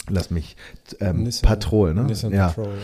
[0.09, 0.57] lass mich,
[1.01, 2.05] ähm, Nissan- Patrol, ne?
[2.05, 2.49] Nissan ja.
[2.49, 2.75] Patrol.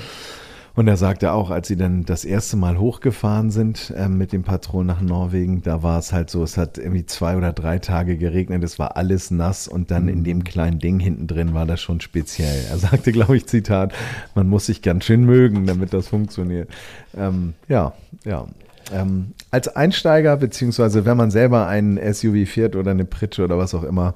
[0.74, 4.42] Und er sagte auch, als sie dann das erste Mal hochgefahren sind ähm, mit dem
[4.42, 8.16] Patrol nach Norwegen, da war es halt so, es hat irgendwie zwei oder drei Tage
[8.16, 11.80] geregnet, es war alles nass und dann in dem kleinen Ding hinten drin war das
[11.80, 12.64] schon speziell.
[12.70, 13.92] Er sagte, glaube ich, Zitat,
[14.34, 16.70] man muss sich ganz schön mögen, damit das funktioniert.
[17.16, 17.92] Ähm, ja,
[18.24, 18.46] ja.
[18.92, 23.74] Ähm, als Einsteiger, beziehungsweise wenn man selber einen SUV fährt oder eine Pritsche oder was
[23.74, 24.14] auch immer,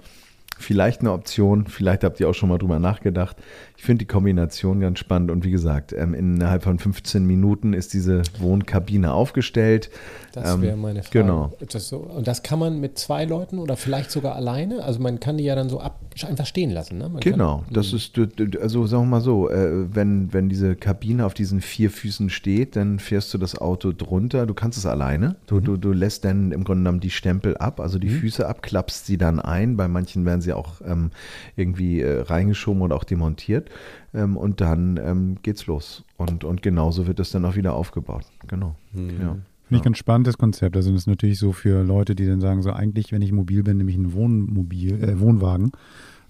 [0.59, 1.67] vielleicht eine Option.
[1.67, 3.37] Vielleicht habt ihr auch schon mal drüber nachgedacht.
[3.77, 7.93] Ich finde die Kombination ganz spannend und wie gesagt, ähm, innerhalb von 15 Minuten ist
[7.93, 9.91] diese Wohnkabine aufgestellt.
[10.33, 11.21] Das Ähm, wäre meine Frage.
[11.21, 11.53] Genau.
[11.69, 11.99] Das so?
[11.99, 14.83] Und das kann man mit zwei Leuten oder vielleicht sogar alleine?
[14.83, 16.99] Also man kann die ja dann so ab, einfach stehen lassen.
[16.99, 17.09] Ne?
[17.09, 18.19] Man Genau, kann, das ist,
[18.61, 22.77] also sagen wir mal so, äh, wenn, wenn diese Kabine auf diesen vier Füßen steht,
[22.77, 26.53] dann fährst du das Auto drunter, du kannst es alleine, du, du, du lässt dann
[26.53, 29.89] im Grunde genommen die Stempel ab, also die Füße ab, klappst sie dann ein, bei
[29.89, 31.11] manchen werden sie auch ähm,
[31.57, 33.66] irgendwie äh, reingeschoben oder auch demontiert
[34.15, 38.27] ähm, und dann ähm, geht's los und, und genauso wird es dann auch wieder aufgebaut,
[38.47, 39.37] genau, ja.
[39.69, 40.77] Finde ich ganz spannend, das Konzept.
[40.77, 43.65] Also das ist natürlich so für Leute, die dann sagen, so eigentlich, wenn ich mobil
[43.65, 45.73] bin, nehme ich einen Wohnmobil, äh, Wohnwagen,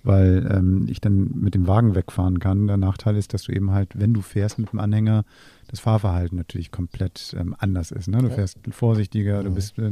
[0.02, 2.66] weil ähm, ich dann mit dem Wagen wegfahren kann.
[2.66, 5.24] Der Nachteil ist, dass du eben halt, wenn du fährst mit dem Anhänger,
[5.68, 8.08] das Fahrverhalten natürlich komplett ähm, anders ist.
[8.08, 8.22] Ne?
[8.22, 9.90] Du fährst vorsichtiger, du bist äh,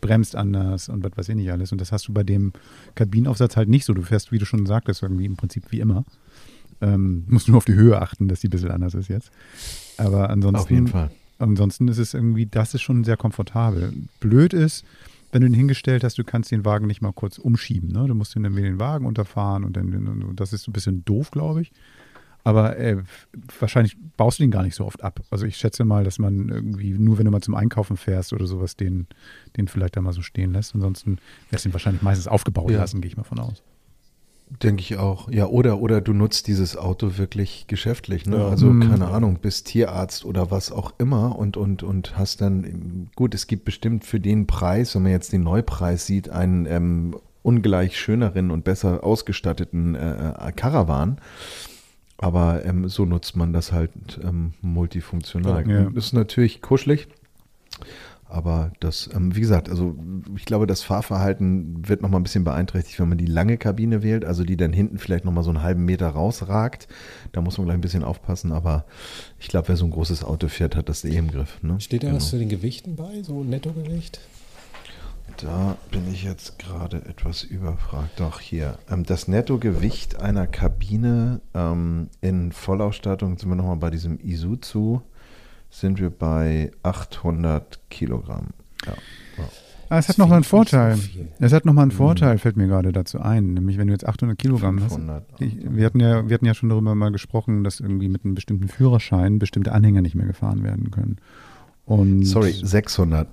[0.00, 1.70] bremst anders und was weiß ich nicht alles.
[1.70, 2.52] Und das hast du bei dem
[2.96, 3.94] Kabinenaufsatz halt nicht so.
[3.94, 6.04] Du fährst, wie du schon sagtest, irgendwie im Prinzip wie immer.
[6.82, 9.30] Ähm, musst nur auf die Höhe achten, dass die ein bisschen anders ist jetzt.
[9.96, 11.10] Aber ansonsten Auf jeden Fall.
[11.38, 13.92] Ansonsten ist es irgendwie, das ist schon sehr komfortabel.
[14.20, 14.84] Blöd ist,
[15.32, 17.88] wenn du den hingestellt hast, du kannst den Wagen nicht mal kurz umschieben.
[17.90, 18.06] Ne?
[18.06, 21.62] Du musst dann wieder den Wagen unterfahren und dann, das ist ein bisschen doof, glaube
[21.62, 21.72] ich.
[22.44, 22.98] Aber äh,
[23.60, 25.20] wahrscheinlich baust du den gar nicht so oft ab.
[25.30, 28.46] Also ich schätze mal, dass man irgendwie, nur wenn du mal zum Einkaufen fährst oder
[28.46, 29.06] sowas, den,
[29.56, 30.74] den vielleicht da mal so stehen lässt.
[30.74, 31.18] Ansonsten
[31.50, 32.78] wirst du ihn wahrscheinlich meistens aufgebaut Ja.
[32.78, 33.62] lassen, gehe ich mal von aus.
[34.60, 35.30] Denke ich auch.
[35.30, 38.38] Ja, oder, oder du nutzt dieses Auto wirklich geschäftlich, ne?
[38.38, 38.48] Ja.
[38.48, 38.90] Also, Mhm.
[38.90, 43.46] keine Ahnung, bist Tierarzt oder was auch immer und, und, und hast dann, gut, es
[43.46, 48.50] gibt bestimmt für den Preis, wenn man jetzt den Neupreis sieht, einen ähm, ungleich schöneren
[48.50, 51.18] und besser ausgestatteten äh, äh, Caravan.
[52.18, 53.90] Aber ähm, so nutzt man das halt
[54.22, 55.68] ähm, multifunktional.
[55.68, 55.90] Ja.
[55.90, 57.08] Das ist natürlich kuschelig.
[58.32, 59.94] Aber das, ähm, wie gesagt, also
[60.36, 64.24] ich glaube, das Fahrverhalten wird nochmal ein bisschen beeinträchtigt, wenn man die lange Kabine wählt,
[64.24, 66.88] also die dann hinten vielleicht nochmal so einen halben Meter rausragt.
[67.32, 68.86] Da muss man gleich ein bisschen aufpassen, aber
[69.38, 71.62] ich glaube, wer so ein großes Auto fährt, hat das eh im Griff.
[71.62, 71.78] Ne?
[71.80, 72.16] Steht da Genau.
[72.16, 74.20] was zu den Gewichten bei, so Nettogewicht?
[75.38, 78.20] Da bin ich jetzt gerade etwas überfragt.
[78.20, 78.78] Doch, hier.
[78.90, 85.02] Ähm, das Nettogewicht einer Kabine ähm, in Vollausstattung, sind wir nochmal bei diesem Isuzu,
[85.72, 88.48] sind wir bei 800 Kilogramm.
[88.86, 88.92] Ja.
[89.88, 90.96] Ah, es hat nochmal einen so Vorteil.
[90.96, 91.28] viel.
[91.38, 93.52] es hat nochmal einen Vorteil, fällt mir gerade dazu ein.
[93.52, 94.94] Nämlich, wenn du jetzt 800 Kilogramm hast.
[94.94, 95.40] 500.
[95.40, 98.34] Ich, wir, hatten ja, wir hatten ja schon darüber mal gesprochen, dass irgendwie mit einem
[98.34, 101.16] bestimmten Führerschein bestimmte Anhänger nicht mehr gefahren werden können.
[101.84, 103.28] Und, Sorry, 600.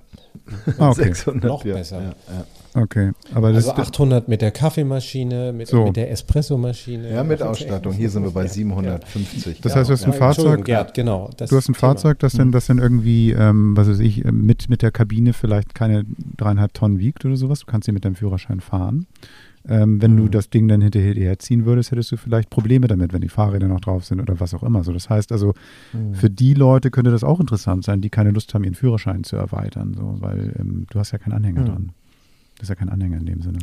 [0.78, 1.04] Ah, okay.
[1.14, 2.02] 600 Noch ja, besser.
[2.02, 2.44] Ja, ja.
[2.74, 5.84] Okay, aber das Also 800 mit der Kaffeemaschine, mit, So.
[5.86, 7.12] mit der Espressomaschine.
[7.12, 7.92] ja, mit Ausstattung.
[7.92, 9.60] Hier sind wir bei 750.
[9.60, 11.30] Das heißt, du hast ein Ja, Fahrzeug, Gerd, genau.
[11.36, 11.80] das du hast ein Thema.
[11.94, 15.32] Fahrzeug, das dann, das dann irgendwie, ähm, was weiß ich, äh, mit, mit der Kabine
[15.32, 16.04] vielleicht keine
[16.36, 17.60] dreieinhalb Tonnen wiegt oder sowas.
[17.60, 19.06] Du kannst sie mit deinem Führerschein fahren.
[19.68, 20.30] Ähm, wenn du Mhm.
[20.30, 23.80] das Ding dann hinterher ziehen würdest, hättest du vielleicht Probleme damit, wenn die Fahrräder noch
[23.80, 24.84] drauf sind oder was auch immer.
[24.84, 25.52] So, das heißt also,
[25.92, 26.14] Mhm.
[26.14, 29.36] für die Leute könnte das auch interessant sein, die keine Lust haben, ihren Führerschein zu
[29.36, 31.66] erweitern, so, weil ähm, du hast ja keinen Anhänger Mhm.
[31.66, 31.92] dran.
[32.60, 33.58] Das ist ja kein Anhänger in dem Sinne.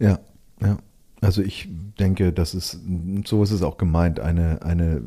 [0.00, 0.18] Ja,
[0.60, 0.78] ja.
[1.22, 2.78] Also ich denke, das ist,
[3.24, 5.00] so ist es auch gemeint, eine, eine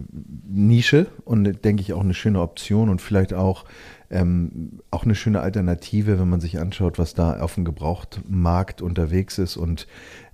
[0.48, 3.66] Nische und denke ich auch eine schöne Option und vielleicht auch,
[4.10, 9.38] ähm, auch eine schöne Alternative, wenn man sich anschaut, was da auf dem Gebrauchtmarkt unterwegs
[9.38, 9.86] ist und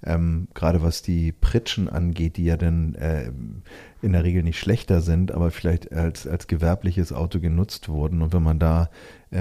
[0.05, 3.31] ähm, gerade was die Pritschen angeht, die ja dann äh,
[4.01, 8.21] in der Regel nicht schlechter sind, aber vielleicht als, als gewerbliches Auto genutzt wurden.
[8.21, 8.89] Und wenn man da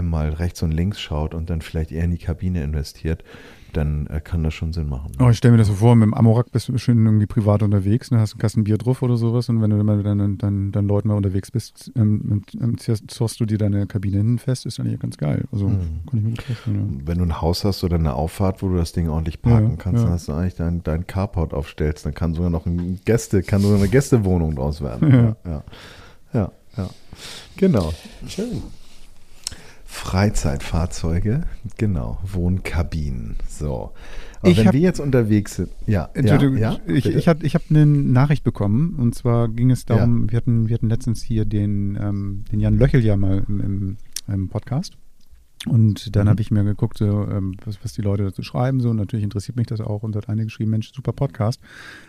[0.02, 3.22] mal rechts und links schaut und dann vielleicht eher in die Kabine investiert,
[3.72, 5.12] dann äh, kann das schon Sinn machen.
[5.20, 7.62] Oh, ich stelle mir das so vor, mit dem Amorak bist du schön irgendwie privat
[7.62, 10.70] unterwegs, ne, hast einen Kasten Bier drauf oder sowas und wenn du dann, dann, dann,
[10.72, 15.00] dann Leuten mal unterwegs bist, ähm, ähm, du dir deine Kabine hinten fest, ist eigentlich
[15.00, 15.44] ganz geil.
[15.50, 15.80] Also Mhm.
[16.09, 17.02] kann ich mir gut vorstellen.
[17.04, 19.76] Wenn du ein Haus hast oder eine Auffahrt, wo du das Ding ordentlich parken Ja,
[19.76, 20.04] kannst, ja.
[20.04, 23.61] dann hast du eigentlich dein, dein Carport aufstellst, dann kann sogar noch ein Gäste, kann
[23.61, 25.11] sogar eine Gästewohnung draus werden.
[25.44, 25.50] Ja.
[25.50, 25.64] ja.
[26.33, 26.90] ja, ja.
[27.57, 27.92] Genau.
[28.28, 28.62] Schön.
[30.05, 31.43] Freizeitfahrzeuge,
[31.79, 33.37] genau, Wohnkabinen.
[33.49, 33.93] So.
[34.40, 37.45] Aber Ich wenn hab- wir jetzt unterwegs sind, ja, Entschuldigung, ja, ja, ich, ich habe
[37.47, 41.23] ich hab eine Nachricht bekommen und zwar ging es darum, wir, hatten, wir hatten letztens
[41.23, 43.97] hier den, ähm, den Jan Löchel ja mal im, im,
[44.29, 44.97] im Podcast
[45.67, 46.31] und dann Mhm.
[46.31, 49.25] habe ich mir geguckt, so, ähm, was, was die Leute dazu schreiben so und natürlich
[49.25, 51.59] interessiert mich das auch und hat eine geschrieben, Mensch, super Podcast.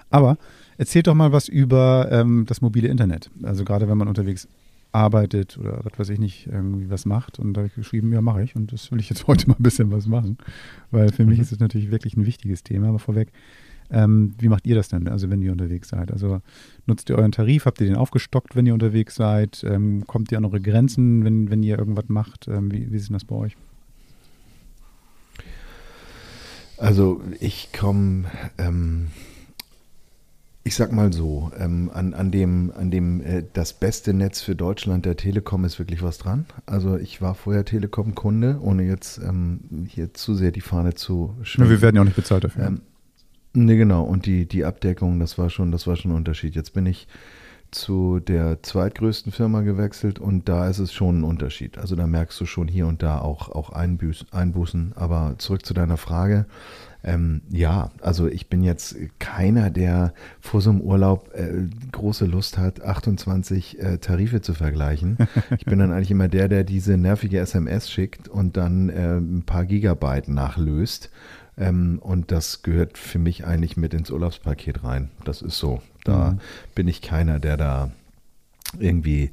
[0.10, 0.38] Aber
[0.78, 4.48] erzählt doch mal was über ähm, das mobile Internet, also gerade wenn man unterwegs
[4.96, 8.22] arbeitet oder was weiß ich nicht, irgendwie was macht und da habe ich geschrieben, ja
[8.22, 10.38] mache ich und das will ich jetzt heute mal ein bisschen was machen,
[10.92, 11.44] weil für mich Mhm.
[11.44, 13.32] ist es natürlich wirklich ein wichtiges Thema, aber vorweg,
[13.92, 16.12] ähm, wie macht ihr das denn, also wenn ihr unterwegs seid?
[16.12, 16.42] Also
[16.88, 19.64] nutzt ihr euren Tarif, habt ihr den aufgestockt, wenn ihr unterwegs seid?
[19.64, 22.48] Ähm, kommt ihr an eure Grenzen, wenn, wenn ihr irgendwas macht?
[22.48, 23.56] Ähm, wie, wie ist denn das bei euch?
[26.78, 28.26] Also ich komme,
[28.58, 29.08] ähm,
[30.67, 34.56] ich sag mal so, ähm, an, an dem, an dem äh, das beste Netz für
[34.56, 36.47] Deutschland der Telekom ist wirklich was dran.
[36.65, 41.69] Also ich war vorher Telekom-Kunde, ohne jetzt ähm, hier zu sehr die Fahne zu Ja,
[41.69, 42.65] wir werden ja auch nicht bezahlt dafür.
[42.65, 42.82] Ähm,
[43.54, 44.06] ne, genau.
[44.06, 46.56] Und die, die Abdeckung, das war schon, das war schon ein Unterschied.
[46.56, 47.08] Jetzt bin ich
[47.76, 51.78] zu der zweitgrößten Firma gewechselt und da ist es schon ein Unterschied.
[51.78, 54.94] Also da merkst du schon hier und da auch, auch Einbüß, Einbußen.
[54.96, 56.46] Aber zurück zu deiner Frage.
[57.04, 62.58] Ähm, ja, also ich bin jetzt keiner, der vor so einem Urlaub äh, große Lust
[62.58, 65.18] hat, 28 äh, Tarife zu vergleichen.
[65.58, 69.44] Ich bin dann eigentlich immer der, der diese nervige SMS schickt und dann äh, ein
[69.46, 71.12] paar Gigabyte nachlöst.
[71.58, 75.10] Ähm, und das gehört für mich eigentlich mit ins Urlaubspaket rein.
[75.24, 75.82] Das ist so.
[76.04, 76.39] Da Mhm.
[76.76, 77.91] bin ich keiner, der da
[78.80, 79.32] irgendwie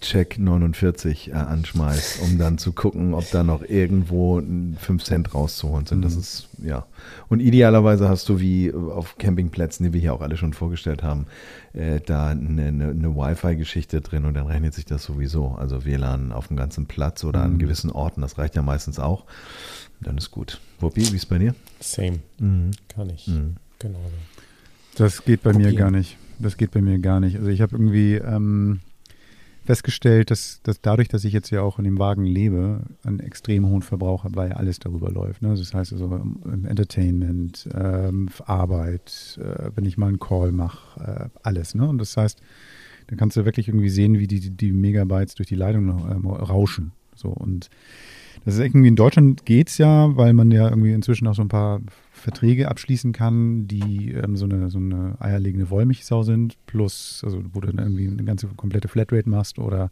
[0.00, 5.86] Check 49 äh, anschmeißt, um dann zu gucken, ob da noch irgendwo 5 Cent rauszuholen
[5.86, 6.02] sind.
[6.02, 6.20] Das Mhm.
[6.20, 6.86] ist, ja.
[7.28, 11.26] Und idealerweise hast du wie auf Campingplätzen, die wir hier auch alle schon vorgestellt haben,
[11.74, 15.48] äh, da eine, eine, eine Wi-Fi-Geschichte drin und dann rechnet sich das sowieso.
[15.58, 17.58] Also WLAN auf dem ganzen Platz oder an Mhm.
[17.58, 19.24] gewissen Orten, das reicht ja meistens auch.
[20.00, 20.60] Dann ist gut.
[20.80, 21.54] Wuppi, wie ist bei dir?
[21.80, 22.20] Same.
[22.38, 22.70] Mhm.
[22.88, 23.26] Kann ich.
[23.28, 23.56] Mhm.
[23.78, 23.98] Genau.
[24.96, 25.76] Das geht bei mir Kopieren.
[25.76, 26.16] gar nicht.
[26.38, 27.36] Das geht bei mir gar nicht.
[27.36, 28.80] Also ich habe irgendwie ähm,
[29.64, 33.66] festgestellt, dass, dass dadurch, dass ich jetzt ja auch in dem Wagen lebe, einen extrem
[33.66, 35.42] hohen Verbrauch habe, weil ja alles darüber läuft.
[35.42, 35.54] Ne?
[35.56, 41.30] Das heißt also im im Entertainment, ähm, Arbeit, äh, wenn ich mal einen Call mache,
[41.32, 41.74] äh, alles.
[41.74, 41.88] Ne?
[41.88, 42.40] Und das heißt,
[43.06, 46.92] dann kannst du wirklich irgendwie sehen, wie die, die Megabytes durch die Leitung ähm, rauschen.
[47.14, 47.70] So und
[48.44, 51.48] das ist irgendwie in Deutschland geht's ja, weil man ja irgendwie inzwischen auch so ein
[51.48, 51.80] paar
[52.12, 57.60] Verträge abschließen kann, die ähm, so, eine, so eine eierlegende Wollmilchsau sind, plus, also wo
[57.60, 59.90] du dann irgendwie eine ganze komplette Flatrate machst oder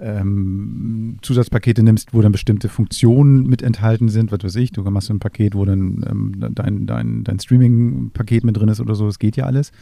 [0.00, 5.08] ähm, Zusatzpakete nimmst, wo dann bestimmte Funktionen mit enthalten sind, was weiß ich, du machst
[5.08, 9.06] so ein Paket, wo dann ähm, dein, dein, dein Streaming-Paket mit drin ist oder so,
[9.06, 9.72] das geht ja alles.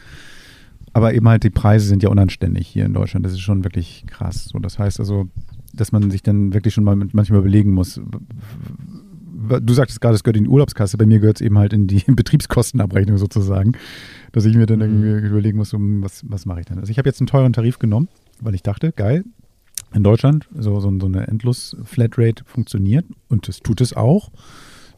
[0.93, 3.25] Aber eben halt die Preise sind ja unanständig hier in Deutschland.
[3.25, 4.45] Das ist schon wirklich krass.
[4.45, 5.27] So, das heißt also,
[5.79, 7.99] dass man sich dann wirklich schon mal mit, manchmal überlegen muss.
[9.61, 10.97] Du sagtest gerade, es gehört in die Urlaubskasse.
[10.97, 13.73] Bei mir gehört es eben halt in die Betriebskostenabrechnung sozusagen,
[14.31, 16.79] dass ich mir dann irgendwie überlegen muss, was, was mache ich dann.
[16.79, 18.09] Also ich habe jetzt einen teuren Tarif genommen,
[18.41, 19.23] weil ich dachte, geil,
[19.93, 24.31] in Deutschland so, so, so eine Endlos-Flatrate funktioniert und das tut es auch.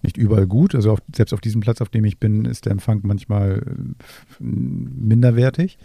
[0.01, 0.75] Nicht überall gut.
[0.75, 4.43] Also auf, selbst auf diesem Platz, auf dem ich bin, ist der Empfang manchmal äh,
[4.43, 5.77] minderwertig.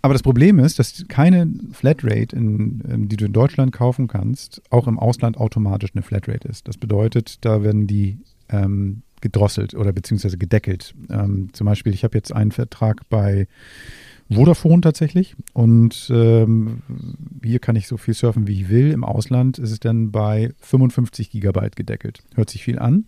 [0.00, 4.62] Aber das Problem ist, dass keine Flatrate, in, ähm, die du in Deutschland kaufen kannst,
[4.70, 6.68] auch im Ausland automatisch eine Flatrate ist.
[6.68, 10.94] Das bedeutet, da werden die ähm, gedrosselt oder beziehungsweise gedeckelt.
[11.10, 13.48] Ähm, zum Beispiel, ich habe jetzt einen Vertrag bei
[14.30, 16.82] Vodafone tatsächlich und ähm,
[17.42, 18.90] hier kann ich so viel surfen, wie ich will.
[18.92, 22.22] Im Ausland ist es dann bei 55 Gigabyte gedeckelt.
[22.34, 23.06] Hört sich viel an.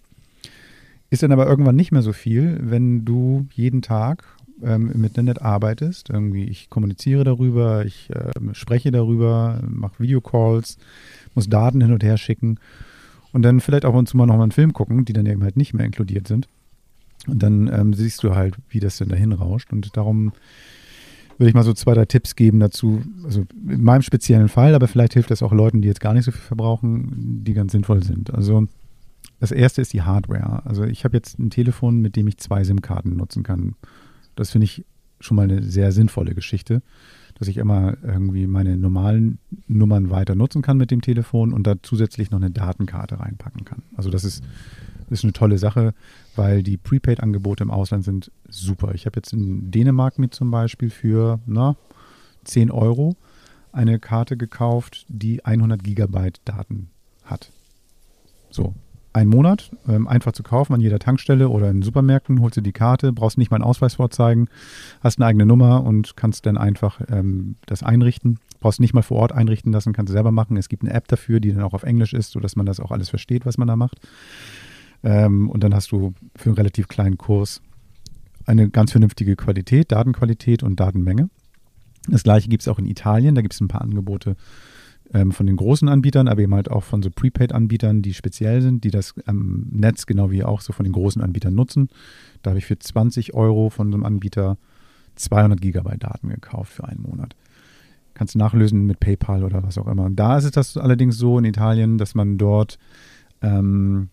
[1.10, 4.24] Ist dann aber irgendwann nicht mehr so viel, wenn du jeden Tag
[4.64, 6.10] ähm, im Internet arbeitest.
[6.10, 10.78] Irgendwie, ich kommuniziere darüber, ich äh, spreche darüber, mache Videocalls,
[11.34, 12.58] muss Daten hin und her schicken
[13.32, 15.42] und dann vielleicht auch ab und zu mal nochmal einen Film gucken, die dann eben
[15.42, 16.48] halt nicht mehr inkludiert sind.
[17.26, 19.72] Und dann ähm, siehst du halt, wie das denn dahin rauscht.
[19.72, 20.32] Und darum
[21.36, 23.02] würde ich mal so zwei, drei Tipps geben dazu.
[23.24, 26.24] Also in meinem speziellen Fall, aber vielleicht hilft das auch Leuten, die jetzt gar nicht
[26.24, 28.32] so viel verbrauchen, die ganz sinnvoll sind.
[28.32, 28.66] Also
[29.38, 30.64] das erste ist die Hardware.
[30.66, 33.74] Also ich habe jetzt ein Telefon, mit dem ich zwei SIM-Karten nutzen kann.
[34.40, 34.86] Das finde ich
[35.20, 36.80] schon mal eine sehr sinnvolle Geschichte,
[37.38, 41.74] dass ich immer irgendwie meine normalen Nummern weiter nutzen kann mit dem Telefon und da
[41.82, 43.82] zusätzlich noch eine Datenkarte reinpacken kann.
[43.96, 44.42] Also das ist,
[45.10, 45.92] ist eine tolle Sache,
[46.36, 48.94] weil die Prepaid-Angebote im Ausland sind super.
[48.94, 51.76] Ich habe jetzt in Dänemark mir zum Beispiel für na,
[52.44, 53.16] 10 Euro
[53.72, 56.88] eine Karte gekauft, die 100 Gigabyte Daten
[57.24, 57.52] hat.
[58.48, 58.74] So.
[59.12, 62.72] Einen Monat, ähm, einfach zu kaufen an jeder Tankstelle oder in Supermärkten, holst du die
[62.72, 64.48] Karte, brauchst nicht mal einen Ausweis vorzeigen,
[65.00, 68.38] hast eine eigene Nummer und kannst dann einfach ähm, das einrichten.
[68.60, 70.56] Brauchst nicht mal vor Ort einrichten lassen, kannst du selber machen.
[70.56, 72.90] Es gibt eine App dafür, die dann auch auf Englisch ist, sodass man das auch
[72.92, 74.00] alles versteht, was man da macht.
[75.02, 77.62] Ähm, und dann hast du für einen relativ kleinen Kurs
[78.46, 81.30] eine ganz vernünftige Qualität, Datenqualität und Datenmenge.
[82.08, 84.36] Das gleiche gibt es auch in Italien, da gibt es ein paar Angebote
[85.12, 88.84] ähm, von den großen Anbietern, aber eben halt auch von so Prepaid-Anbietern, die speziell sind,
[88.84, 91.88] die das ähm, Netz genau wie auch so von den großen Anbietern nutzen.
[92.42, 94.56] Da habe ich für 20 Euro von so einem Anbieter
[95.16, 97.34] 200 Gigabyte Daten gekauft für einen Monat.
[98.14, 100.10] Kannst du nachlösen mit PayPal oder was auch immer.
[100.10, 102.78] Da ist es das allerdings so in Italien, dass man dort
[103.42, 104.10] ähm,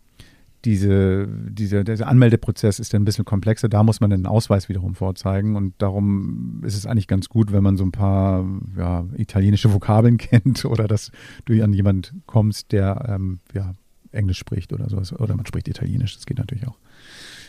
[0.66, 3.70] diese, diese, dieser Anmeldeprozess ist dann ein bisschen komplexer.
[3.70, 5.56] Da muss man einen Ausweis wiederum vorzeigen.
[5.56, 8.46] Und darum ist es eigentlich ganz gut, wenn man so ein paar
[8.78, 11.12] ja, italienische Vokabeln kennt oder dass
[11.46, 13.74] du an jemand kommst, der ähm, ja,
[14.12, 15.14] Englisch spricht oder sowas.
[15.14, 16.16] Oder man spricht Italienisch.
[16.16, 16.78] Das geht natürlich auch.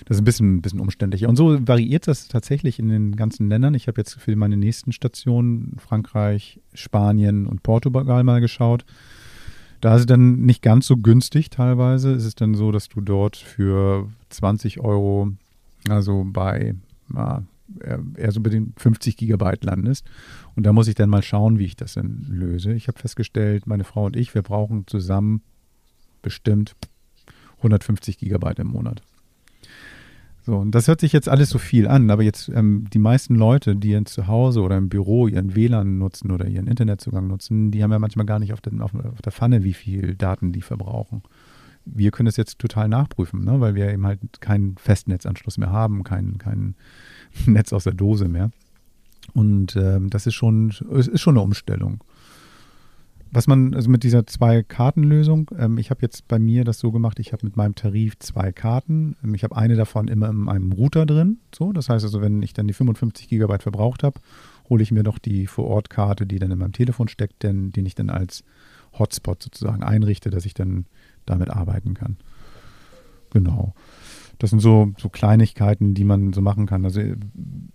[0.05, 1.29] Das ist ein bisschen, ein bisschen umständlicher.
[1.29, 3.75] Und so variiert das tatsächlich in den ganzen Ländern.
[3.75, 8.85] Ich habe jetzt für meine nächsten Stationen Frankreich, Spanien und Portugal mal geschaut.
[9.81, 12.13] Da ist es dann nicht ganz so günstig teilweise.
[12.13, 15.33] Es ist dann so, dass du dort für 20 Euro,
[15.89, 16.75] also bei
[17.15, 17.43] ja,
[18.17, 20.07] eher so bei den 50 Gigabyte landest.
[20.57, 22.73] Und da muss ich dann mal schauen, wie ich das dann löse.
[22.73, 25.43] Ich habe festgestellt, meine Frau und ich, wir brauchen zusammen
[26.23, 26.75] bestimmt
[27.59, 29.03] 150 Gigabyte im Monat.
[30.49, 33.35] So, und das hört sich jetzt alles so viel an, aber jetzt ähm, die meisten
[33.35, 37.71] Leute, die jetzt zu Hause oder im Büro ihren WLAN nutzen oder ihren Internetzugang nutzen,
[37.71, 40.53] die haben ja manchmal gar nicht auf, den, auf, auf der Pfanne, wie viel Daten
[40.53, 41.21] die verbrauchen.
[41.85, 43.61] Wir können das jetzt total nachprüfen, ne?
[43.61, 46.77] weil wir eben halt keinen Festnetzanschluss mehr haben, kein, kein
[47.45, 48.51] Netz aus der Dose mehr.
[49.35, 52.03] Und ähm, das ist schon, ist schon eine Umstellung
[53.31, 57.19] was man, also mit dieser Zwei-Karten-Lösung, ähm, ich habe jetzt bei mir das so gemacht,
[57.19, 59.17] ich habe mit meinem Tarif zwei Karten.
[59.23, 61.39] Ähm, ich habe eine davon immer in einem Router drin.
[61.55, 64.21] So, das heißt also, wenn ich dann die 55 Gigabyte verbraucht habe,
[64.69, 67.95] hole ich mir noch die Vor-Ort-Karte, die dann in meinem Telefon steckt, denn, den ich
[67.95, 68.45] dann als
[68.99, 70.87] Hotspot sozusagen einrichte, dass ich dann
[71.27, 72.17] damit arbeiten kann.
[73.31, 73.75] Genau.
[74.39, 76.85] Das sind so, so Kleinigkeiten, die man so machen kann.
[76.85, 77.01] Also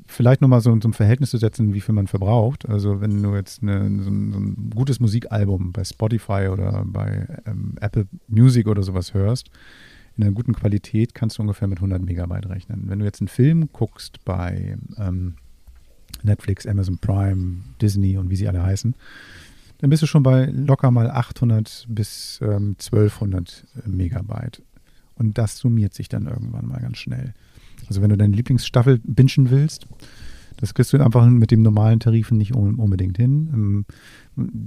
[0.07, 2.67] vielleicht nochmal so, so ein Verhältnis zu setzen, wie viel man verbraucht.
[2.69, 7.27] Also wenn du jetzt eine, so, ein, so, ein, gutes Musikalbum bei Spotify oder bei
[7.45, 9.49] ähm, Apple Music oder sowas hörst,
[10.15, 12.83] in einer guten Qualität kannst du ungefähr mit 100 Megabyte rechnen.
[12.87, 15.35] Wenn du jetzt einen Film guckst bei ähm,
[16.21, 18.95] Netflix, Amazon Prime, Disney und wie sie alle heißen,
[19.79, 24.61] dann bist du schon bei locker mal 800 bis ähm, 1200 Megabyte.
[25.15, 27.33] Und das summiert sich dann irgendwann mal ganz schnell.
[27.87, 29.87] Also wenn du deine Lieblingsstaffel bingen willst,
[30.57, 33.49] das kriegst du einfach mit dem normalen Tarifen nicht unbedingt hin.
[33.53, 33.85] Ähm,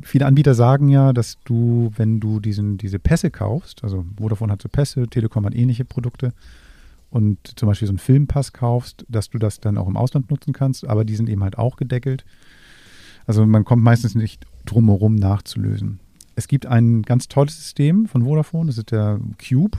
[0.02, 4.62] viele Anbieter sagen ja, dass du, wenn du diesen, diese Pässe kaufst, also Vodafone hat
[4.62, 6.32] so Pässe, Telekom hat ähnliche Produkte,
[7.08, 10.52] und zum Beispiel so einen Filmpass kaufst, dass du das dann auch im Ausland nutzen
[10.52, 12.24] kannst, aber die sind eben halt auch gedeckelt.
[13.26, 16.00] Also man kommt meistens nicht drum herum nachzulösen.
[16.34, 19.78] Es gibt ein ganz tolles System von Vodafone, das ist der Cube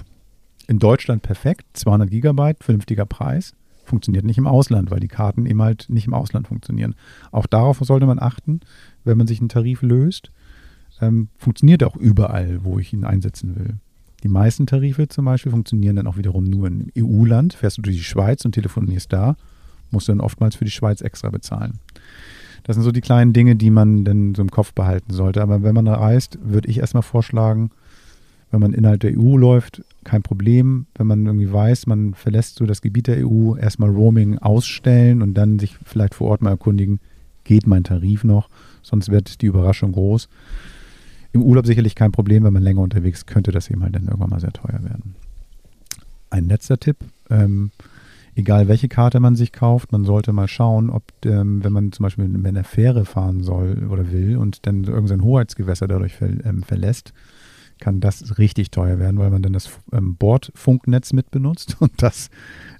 [0.68, 3.54] in Deutschland perfekt, 200 Gigabyte, vernünftiger Preis.
[3.86, 6.96] Funktioniert nicht im Ausland, weil die Karten eben halt nicht im Ausland funktionieren.
[7.32, 8.60] Auch darauf sollte man achten,
[9.06, 10.32] wenn man sich einen Tarif löst.
[11.00, 13.76] Ähm, funktioniert auch überall, wo ich ihn einsetzen will.
[14.24, 17.54] Die meisten Tarife zum Beispiel funktionieren dann auch wiederum nur im EU-Land.
[17.54, 19.36] Fährst du durch die Schweiz und telefonierst da,
[19.92, 21.80] musst du dann oftmals für die Schweiz extra bezahlen.
[22.64, 25.42] Das sind so die kleinen Dinge, die man dann so im Kopf behalten sollte.
[25.42, 27.72] Aber wenn man reist, würde ich erstmal vorschlagen,
[28.52, 30.86] wenn man innerhalb der EU läuft, kein Problem.
[30.96, 35.34] Wenn man irgendwie weiß, man verlässt so das Gebiet der EU, erstmal Roaming ausstellen und
[35.34, 37.00] dann sich vielleicht vor Ort mal erkundigen,
[37.44, 38.50] geht mein Tarif noch,
[38.82, 40.30] sonst wird die Überraschung groß.
[41.34, 44.06] Im Urlaub sicherlich kein Problem, wenn man länger unterwegs ist, könnte das eben halt dann
[44.06, 45.16] irgendwann mal sehr teuer werden.
[46.30, 46.98] Ein letzter Tipp,
[47.30, 47.72] ähm,
[48.36, 52.04] egal welche Karte man sich kauft, man sollte mal schauen, ob, ähm, wenn man zum
[52.04, 56.64] Beispiel mit einer Fähre fahren soll oder will und dann irgendein Hoheitsgewässer dadurch ver ähm,
[56.64, 57.14] verlässt,
[57.80, 62.30] kann das richtig teuer werden, weil man dann das ähm, Bordfunknetz mit benutzt und das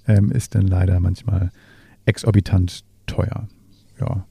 [0.08, 1.52] ähm, ist dann leider manchmal
[2.06, 3.48] exorbitant teuer.
[4.00, 4.26] Ja,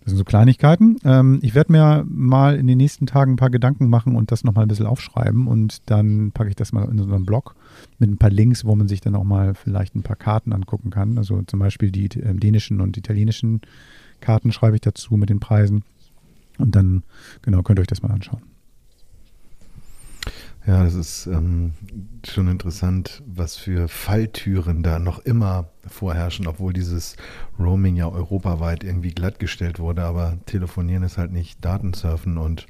[0.00, 0.96] das sind so Kleinigkeiten.
[1.04, 4.44] Ähm, ich werde mir mal in den nächsten Tagen ein paar Gedanken machen und das
[4.44, 7.54] nochmal ein bisschen aufschreiben und dann packe ich das mal in so einen Blog
[7.98, 10.90] mit ein paar Links, wo man sich dann auch mal vielleicht ein paar Karten angucken
[10.90, 11.18] kann.
[11.18, 13.60] Also zum Beispiel die äh, dänischen und italienischen
[14.20, 15.84] Karten schreibe ich dazu mit den Preisen
[16.58, 17.02] und dann
[17.42, 18.42] genau könnt ihr euch das mal anschauen.
[20.66, 21.72] Ja, das ist ähm,
[22.28, 27.16] schon interessant, was für Falltüren da noch immer vorherrschen, obwohl dieses
[27.58, 30.02] Roaming ja europaweit irgendwie glattgestellt wurde.
[30.02, 32.66] Aber telefonieren ist halt nicht Datensurfen und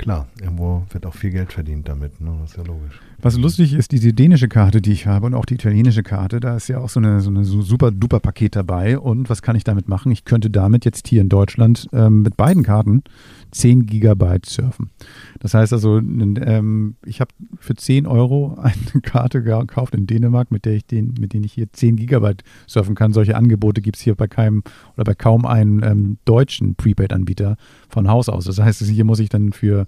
[0.00, 2.34] Klar, irgendwo wird auch viel Geld verdient damit, ne?
[2.40, 2.98] das ist ja logisch.
[3.22, 6.56] Was lustig ist, diese dänische Karte, die ich habe und auch die italienische Karte, da
[6.56, 8.98] ist ja auch so eine, so eine super duper Paket dabei.
[8.98, 10.10] Und was kann ich damit machen?
[10.10, 13.02] Ich könnte damit jetzt hier in Deutschland ähm, mit beiden Karten
[13.50, 14.90] 10 Gigabyte surfen.
[15.38, 20.64] Das heißt also, ähm, ich habe für 10 Euro eine Karte gekauft in Dänemark, mit
[20.64, 23.12] der ich den, mit denen ich hier 10 Gigabyte surfen kann.
[23.12, 24.62] Solche Angebote gibt es hier bei keinem
[24.94, 27.56] oder bei kaum einem ähm, deutschen Prepaid-Anbieter
[27.90, 28.46] von Haus aus.
[28.46, 29.86] Das heißt, hier muss ich dann für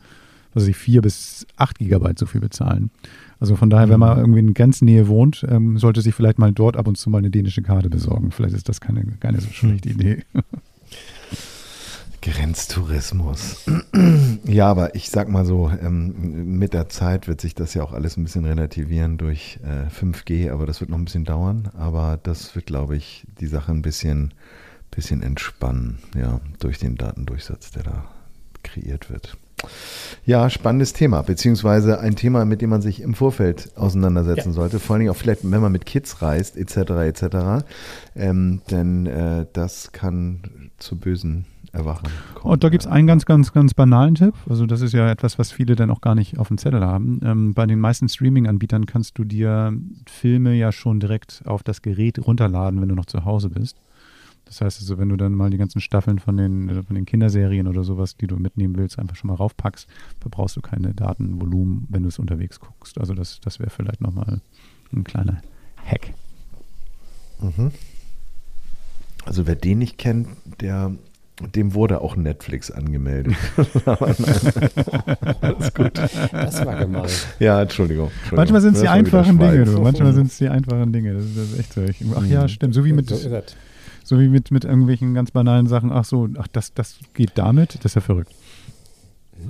[0.55, 2.91] weiß ich, 4 bis 8 Gigabyte so viel bezahlen.
[3.41, 4.23] Also von daher, wenn man mhm.
[4.23, 7.31] irgendwie in Grenznähe wohnt, ähm, sollte sich vielleicht mal dort ab und zu mal eine
[7.31, 8.31] dänische Karte besorgen.
[8.31, 9.95] Vielleicht ist das keine, keine so schlechte mhm.
[9.95, 10.23] Idee.
[12.23, 13.65] Grenztourismus.
[14.45, 17.93] ja, aber ich sag mal so, ähm, mit der Zeit wird sich das ja auch
[17.93, 21.71] alles ein bisschen relativieren durch äh, 5G, aber das wird noch ein bisschen dauern.
[21.77, 24.35] Aber das wird, glaube ich, die Sache ein bisschen,
[24.93, 28.05] bisschen entspannen, ja, durch den Datendurchsatz, der da
[28.63, 29.37] kreiert wird.
[30.25, 34.55] Ja, spannendes Thema, beziehungsweise ein Thema, mit dem man sich im Vorfeld auseinandersetzen ja.
[34.55, 37.67] sollte, vor allen Dingen auch vielleicht, wenn man mit Kids reist, etc., etc.,
[38.15, 42.53] ähm, denn äh, das kann zu bösen Erwachen kommen.
[42.53, 45.39] Und da gibt es einen ganz, ganz, ganz banalen Tipp, also das ist ja etwas,
[45.39, 47.21] was viele dann auch gar nicht auf dem Zettel haben.
[47.25, 49.73] Ähm, bei den meisten Streaming-Anbietern kannst du dir
[50.07, 53.77] Filme ja schon direkt auf das Gerät runterladen, wenn du noch zu Hause bist.
[54.53, 57.07] Das heißt also, wenn du dann mal die ganzen Staffeln von den, äh, von den
[57.07, 59.89] Kinderserien oder sowas, die du mitnehmen willst, einfach schon mal raufpackst,
[60.21, 62.99] verbrauchst du keine Datenvolumen, wenn du es unterwegs guckst.
[62.99, 64.43] Also das, das wäre vielleicht nochmal
[64.93, 65.41] ein kleiner
[65.83, 66.13] Hack.
[67.41, 67.71] Mhm.
[69.25, 70.29] Also wer den nicht kennt,
[70.61, 70.93] der
[71.55, 73.35] dem wurde auch Netflix angemeldet.
[75.41, 75.97] Alles gut.
[75.97, 77.09] Das war gemein.
[77.39, 78.09] Ja, Entschuldigung.
[78.09, 78.37] Entschuldigung.
[78.37, 79.81] Manchmal sind es die einfachen Dinge, du.
[79.81, 81.15] Manchmal sind es die einfachen Dinge.
[81.15, 81.81] Das ist, das ist echt so.
[82.17, 82.49] Ach ja, mhm.
[82.49, 82.75] stimmt.
[82.75, 83.17] So wie mit, so
[84.13, 85.91] so wie mit, mit irgendwelchen ganz banalen Sachen.
[85.91, 87.77] Ach so, ach, das, das geht damit?
[87.77, 88.31] Das ist ja verrückt.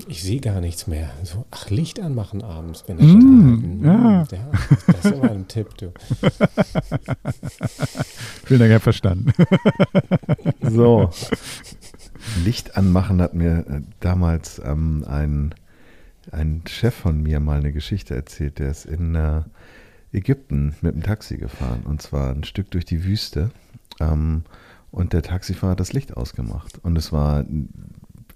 [0.07, 1.11] Ich sehe gar nichts mehr.
[1.25, 4.23] So, ach, Licht anmachen abends, wenn ich mm, ja.
[4.23, 4.51] ja.
[4.87, 5.93] Das ist immer ein Tipp, du.
[8.45, 9.33] Vielen Dank, Herr Verstanden.
[10.63, 11.11] so.
[12.45, 15.57] Licht anmachen hat mir äh, damals ähm, ein,
[16.31, 18.61] ein Chef von mir mal eine Geschichte erzählt.
[18.61, 19.43] Der ist in äh,
[20.13, 23.51] Ägypten mit dem Taxi gefahren und zwar ein Stück durch die Wüste.
[24.01, 24.45] Ähm,
[24.91, 26.79] und der Taxifahrer hat das Licht ausgemacht.
[26.83, 27.45] Und es war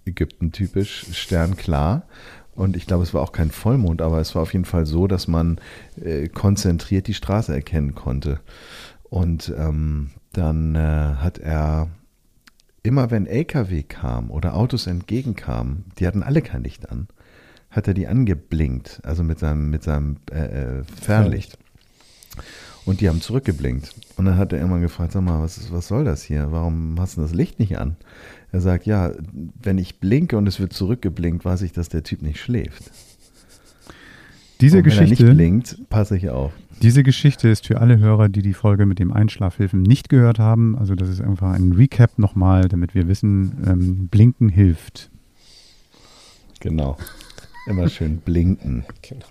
[0.06, 2.04] Ägypten typisch sternklar.
[2.54, 5.06] Und ich glaube, es war auch kein Vollmond, aber es war auf jeden Fall so,
[5.06, 5.60] dass man
[6.02, 8.40] äh, konzentriert die Straße erkennen konnte.
[9.04, 11.88] Und ähm, dann äh, hat er
[12.82, 17.08] immer, wenn LKW kam oder Autos entgegenkamen, die hatten alle kein Licht an,
[17.70, 21.58] hat er die angeblinkt, also mit seinem, mit seinem äh, äh Fernlicht.
[22.86, 23.94] Und die haben zurückgeblinkt.
[24.16, 26.52] Und dann hat er immer gefragt, sag mal, was, was soll das hier?
[26.52, 27.96] Warum hast du das Licht nicht an?
[28.52, 29.12] Er sagt, ja,
[29.60, 32.90] wenn ich blinke und es wird zurückgeblinkt, weiß ich, dass der Typ nicht schläft.
[34.60, 36.52] Diese und wenn Geschichte, er nicht blinkt, passe ich auf.
[36.80, 40.78] Diese Geschichte ist für alle Hörer, die die Folge mit dem Einschlafhilfen nicht gehört haben.
[40.78, 45.10] Also das ist einfach ein Recap nochmal, damit wir wissen, ähm, Blinken hilft.
[46.60, 46.96] Genau.
[47.66, 48.84] Immer schön blinken.
[49.02, 49.26] Genau.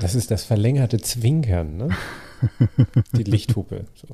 [0.00, 1.88] Das ist das verlängerte Zwinkern, ne?
[3.12, 3.84] Die Lichthupe.
[3.94, 4.08] So.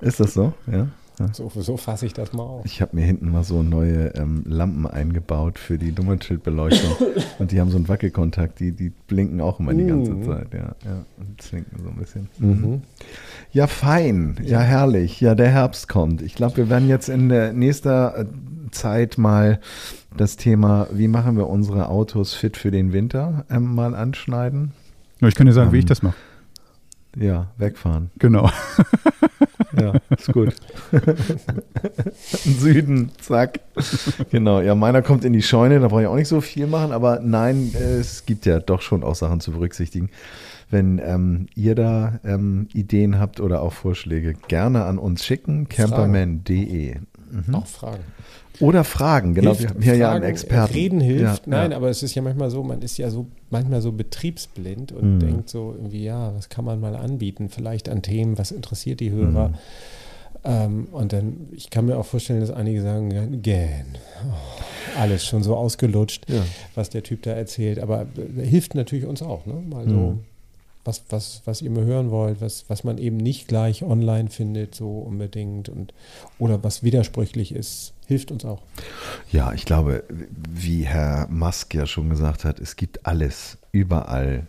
[0.00, 0.52] Ist das so?
[0.70, 0.88] Ja.
[1.32, 2.64] So, so fasse ich das mal auf.
[2.64, 6.90] Ich habe mir hinten mal so neue ähm, Lampen eingebaut für die Nummernschildbeleuchtung.
[7.38, 10.24] und die haben so einen Wackelkontakt, die, die blinken auch immer die ganze mhm.
[10.24, 10.52] Zeit.
[10.52, 12.28] Ja, ja, und zwinken so ein bisschen.
[12.38, 12.82] Mhm.
[13.52, 14.36] Ja, fein.
[14.42, 15.20] Ja, herrlich.
[15.20, 16.20] Ja, der Herbst kommt.
[16.20, 18.24] Ich glaube, wir werden jetzt in der nächster äh,
[18.74, 19.60] Zeit mal
[20.16, 24.72] das Thema, wie machen wir unsere Autos fit für den Winter, ähm, mal anschneiden.
[25.20, 26.16] Ja, ich kann dir sagen, ähm, wie ich ähm, das mache.
[27.16, 28.10] Ja, wegfahren.
[28.18, 28.50] Genau.
[29.80, 30.54] ja, ist gut.
[32.24, 33.60] Süden, zack.
[34.30, 36.92] Genau, ja, meiner kommt in die Scheune, da brauche ich auch nicht so viel machen,
[36.92, 40.10] aber nein, es gibt ja doch schon auch Sachen zu berücksichtigen.
[40.70, 46.96] Wenn ähm, ihr da ähm, Ideen habt oder auch Vorschläge, gerne an uns schicken, camperman.de.
[47.34, 47.54] Mhm.
[47.54, 48.04] Auch Fragen.
[48.60, 49.50] Oder Fragen, genau.
[49.50, 50.72] Hilft, wir haben hier ja einen Experten.
[50.72, 51.76] Reden hilft, ja, nein, ja.
[51.76, 55.20] aber es ist ja manchmal so, man ist ja so manchmal so betriebsblind und mhm.
[55.20, 57.48] denkt so irgendwie, ja, was kann man mal anbieten?
[57.48, 59.48] Vielleicht an Themen, was interessiert die Hörer?
[59.48, 59.54] Mhm.
[60.44, 63.86] Ähm, und dann, ich kann mir auch vorstellen, dass einige sagen, gähn,
[64.28, 66.42] oh, alles schon so ausgelutscht, ja.
[66.74, 67.80] was der Typ da erzählt.
[67.80, 68.06] Aber
[68.36, 69.54] äh, hilft natürlich uns auch, ne?
[69.54, 70.20] Mal so mhm
[70.84, 74.74] was, was, was ihr mir hören wollt, was, was man eben nicht gleich online findet,
[74.74, 75.94] so unbedingt und
[76.38, 78.62] oder was widersprüchlich ist, hilft uns auch.
[79.32, 84.46] Ja, ich glaube, wie Herr Musk ja schon gesagt hat, es gibt alles überall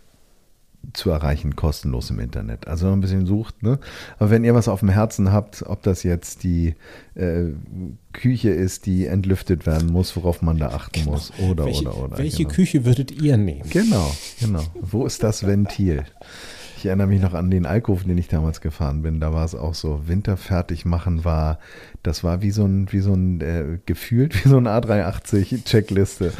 [0.92, 2.66] zu erreichen, kostenlos im Internet.
[2.66, 3.62] Also ein bisschen sucht.
[3.62, 3.78] Ne?
[4.18, 6.74] Aber wenn ihr was auf dem Herzen habt, ob das jetzt die
[7.14, 7.44] äh,
[8.12, 11.12] Küche ist, die entlüftet werden muss, worauf man da achten Genau.
[11.12, 12.18] muss, oder welche, oder oder.
[12.18, 12.50] welche genau.
[12.50, 13.68] Küche würdet ihr nehmen?
[13.70, 14.10] Genau,
[14.40, 14.62] genau.
[14.80, 16.04] Wo ist das Ventil?
[16.76, 19.18] Ich erinnere mich noch an den Alkoven, den ich damals gefahren bin.
[19.18, 21.58] Da war es auch so, Winterfertig machen war,
[22.02, 26.32] das war wie so ein, wie so ein, äh, gefühlt wie so ein A380-Checkliste.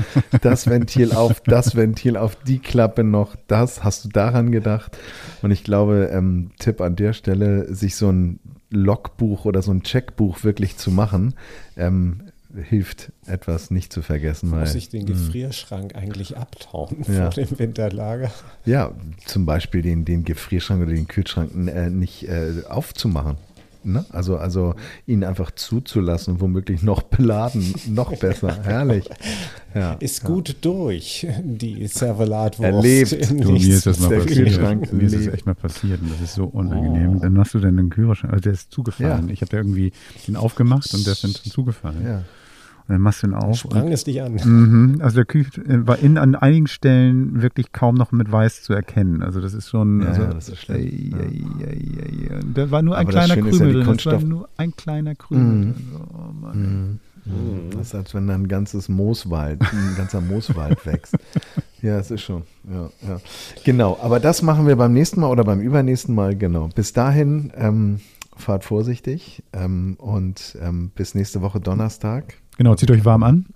[0.43, 4.99] Das Ventil auf, das Ventil auf, die Klappe noch, das, hast du daran gedacht?
[5.43, 8.39] Und ich glaube, ähm, Tipp an der Stelle, sich so ein
[8.71, 11.35] Logbuch oder so ein Checkbuch wirklich zu machen,
[11.77, 12.26] ähm,
[12.63, 14.51] hilft etwas nicht zu vergessen.
[14.51, 17.31] Weil, Muss ich den Gefrierschrank eigentlich abtauen Ja.
[17.31, 18.31] vor dem Winterlager?
[18.65, 18.93] Ja,
[19.27, 23.37] zum Beispiel den, den Gefrierschrank oder den Kühlschrank äh, nicht äh, aufzumachen.
[23.85, 24.05] Ne?
[24.11, 24.75] Also, also
[25.07, 28.61] ihn einfach zuzulassen, womöglich noch beladen, noch besser.
[28.65, 29.09] Herrlich.
[29.77, 29.93] Ja.
[30.01, 32.85] Ist gut durch, die Servelatwurst.
[33.13, 33.31] Erlebt.
[33.31, 34.39] Du, mir ist das mal der passiert.
[34.39, 37.21] Kühlschrank Mir ist das echt mal passiert und das ist so unangenehm.
[37.21, 39.29] Dann hast du dann den Kühlschrank, also der ist zugefallen.
[39.29, 39.33] Ja.
[39.33, 39.93] Ich habe da irgendwie
[40.27, 42.05] den aufgemacht und der ist dann zugefallen.
[42.05, 42.23] Ja.
[42.89, 43.59] Und dann machst du ihn auf.
[43.59, 44.35] Sprang es dich an.
[44.35, 48.63] mhm, also der Küche äh, war in, an einigen Stellen wirklich kaum noch mit Weiß
[48.63, 49.23] zu erkennen.
[49.23, 50.03] Also das ist schon.
[50.03, 50.77] Ja, also, ja, das ist schlimm.
[50.79, 52.41] Ei, ei.
[52.55, 53.97] Da war nur ein Aber das kleiner ja, Krümel die drin.
[53.97, 55.75] Das war Kunststoff- nur ein kleiner Krümel Mhm.
[56.15, 57.01] oh Mann.
[57.25, 57.71] Mhm.
[57.73, 61.17] Das ist, als wenn da ein ganzes Mooswald, ein ganzer Mooswald wächst.
[61.83, 62.43] Ja, es ist schon.
[62.69, 63.21] Ja, ja.
[63.65, 66.69] Genau, aber das machen wir beim nächsten Mal oder beim übernächsten Mal, genau.
[66.75, 68.01] Bis dahin, ähm,
[68.35, 72.35] fahrt vorsichtig ähm, und ähm, bis nächste Woche Donnerstag.
[72.57, 73.47] Genau, zieht euch warm an.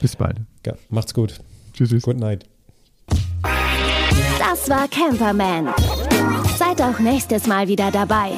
[0.00, 0.38] Bis bald.
[0.66, 1.40] Ja, macht's gut.
[1.72, 1.90] Tschüss.
[1.90, 2.02] tschüss.
[2.02, 2.46] Good night.
[4.38, 5.68] Das war Camperman.
[6.58, 8.32] Seid auch nächstes Mal wieder dabei.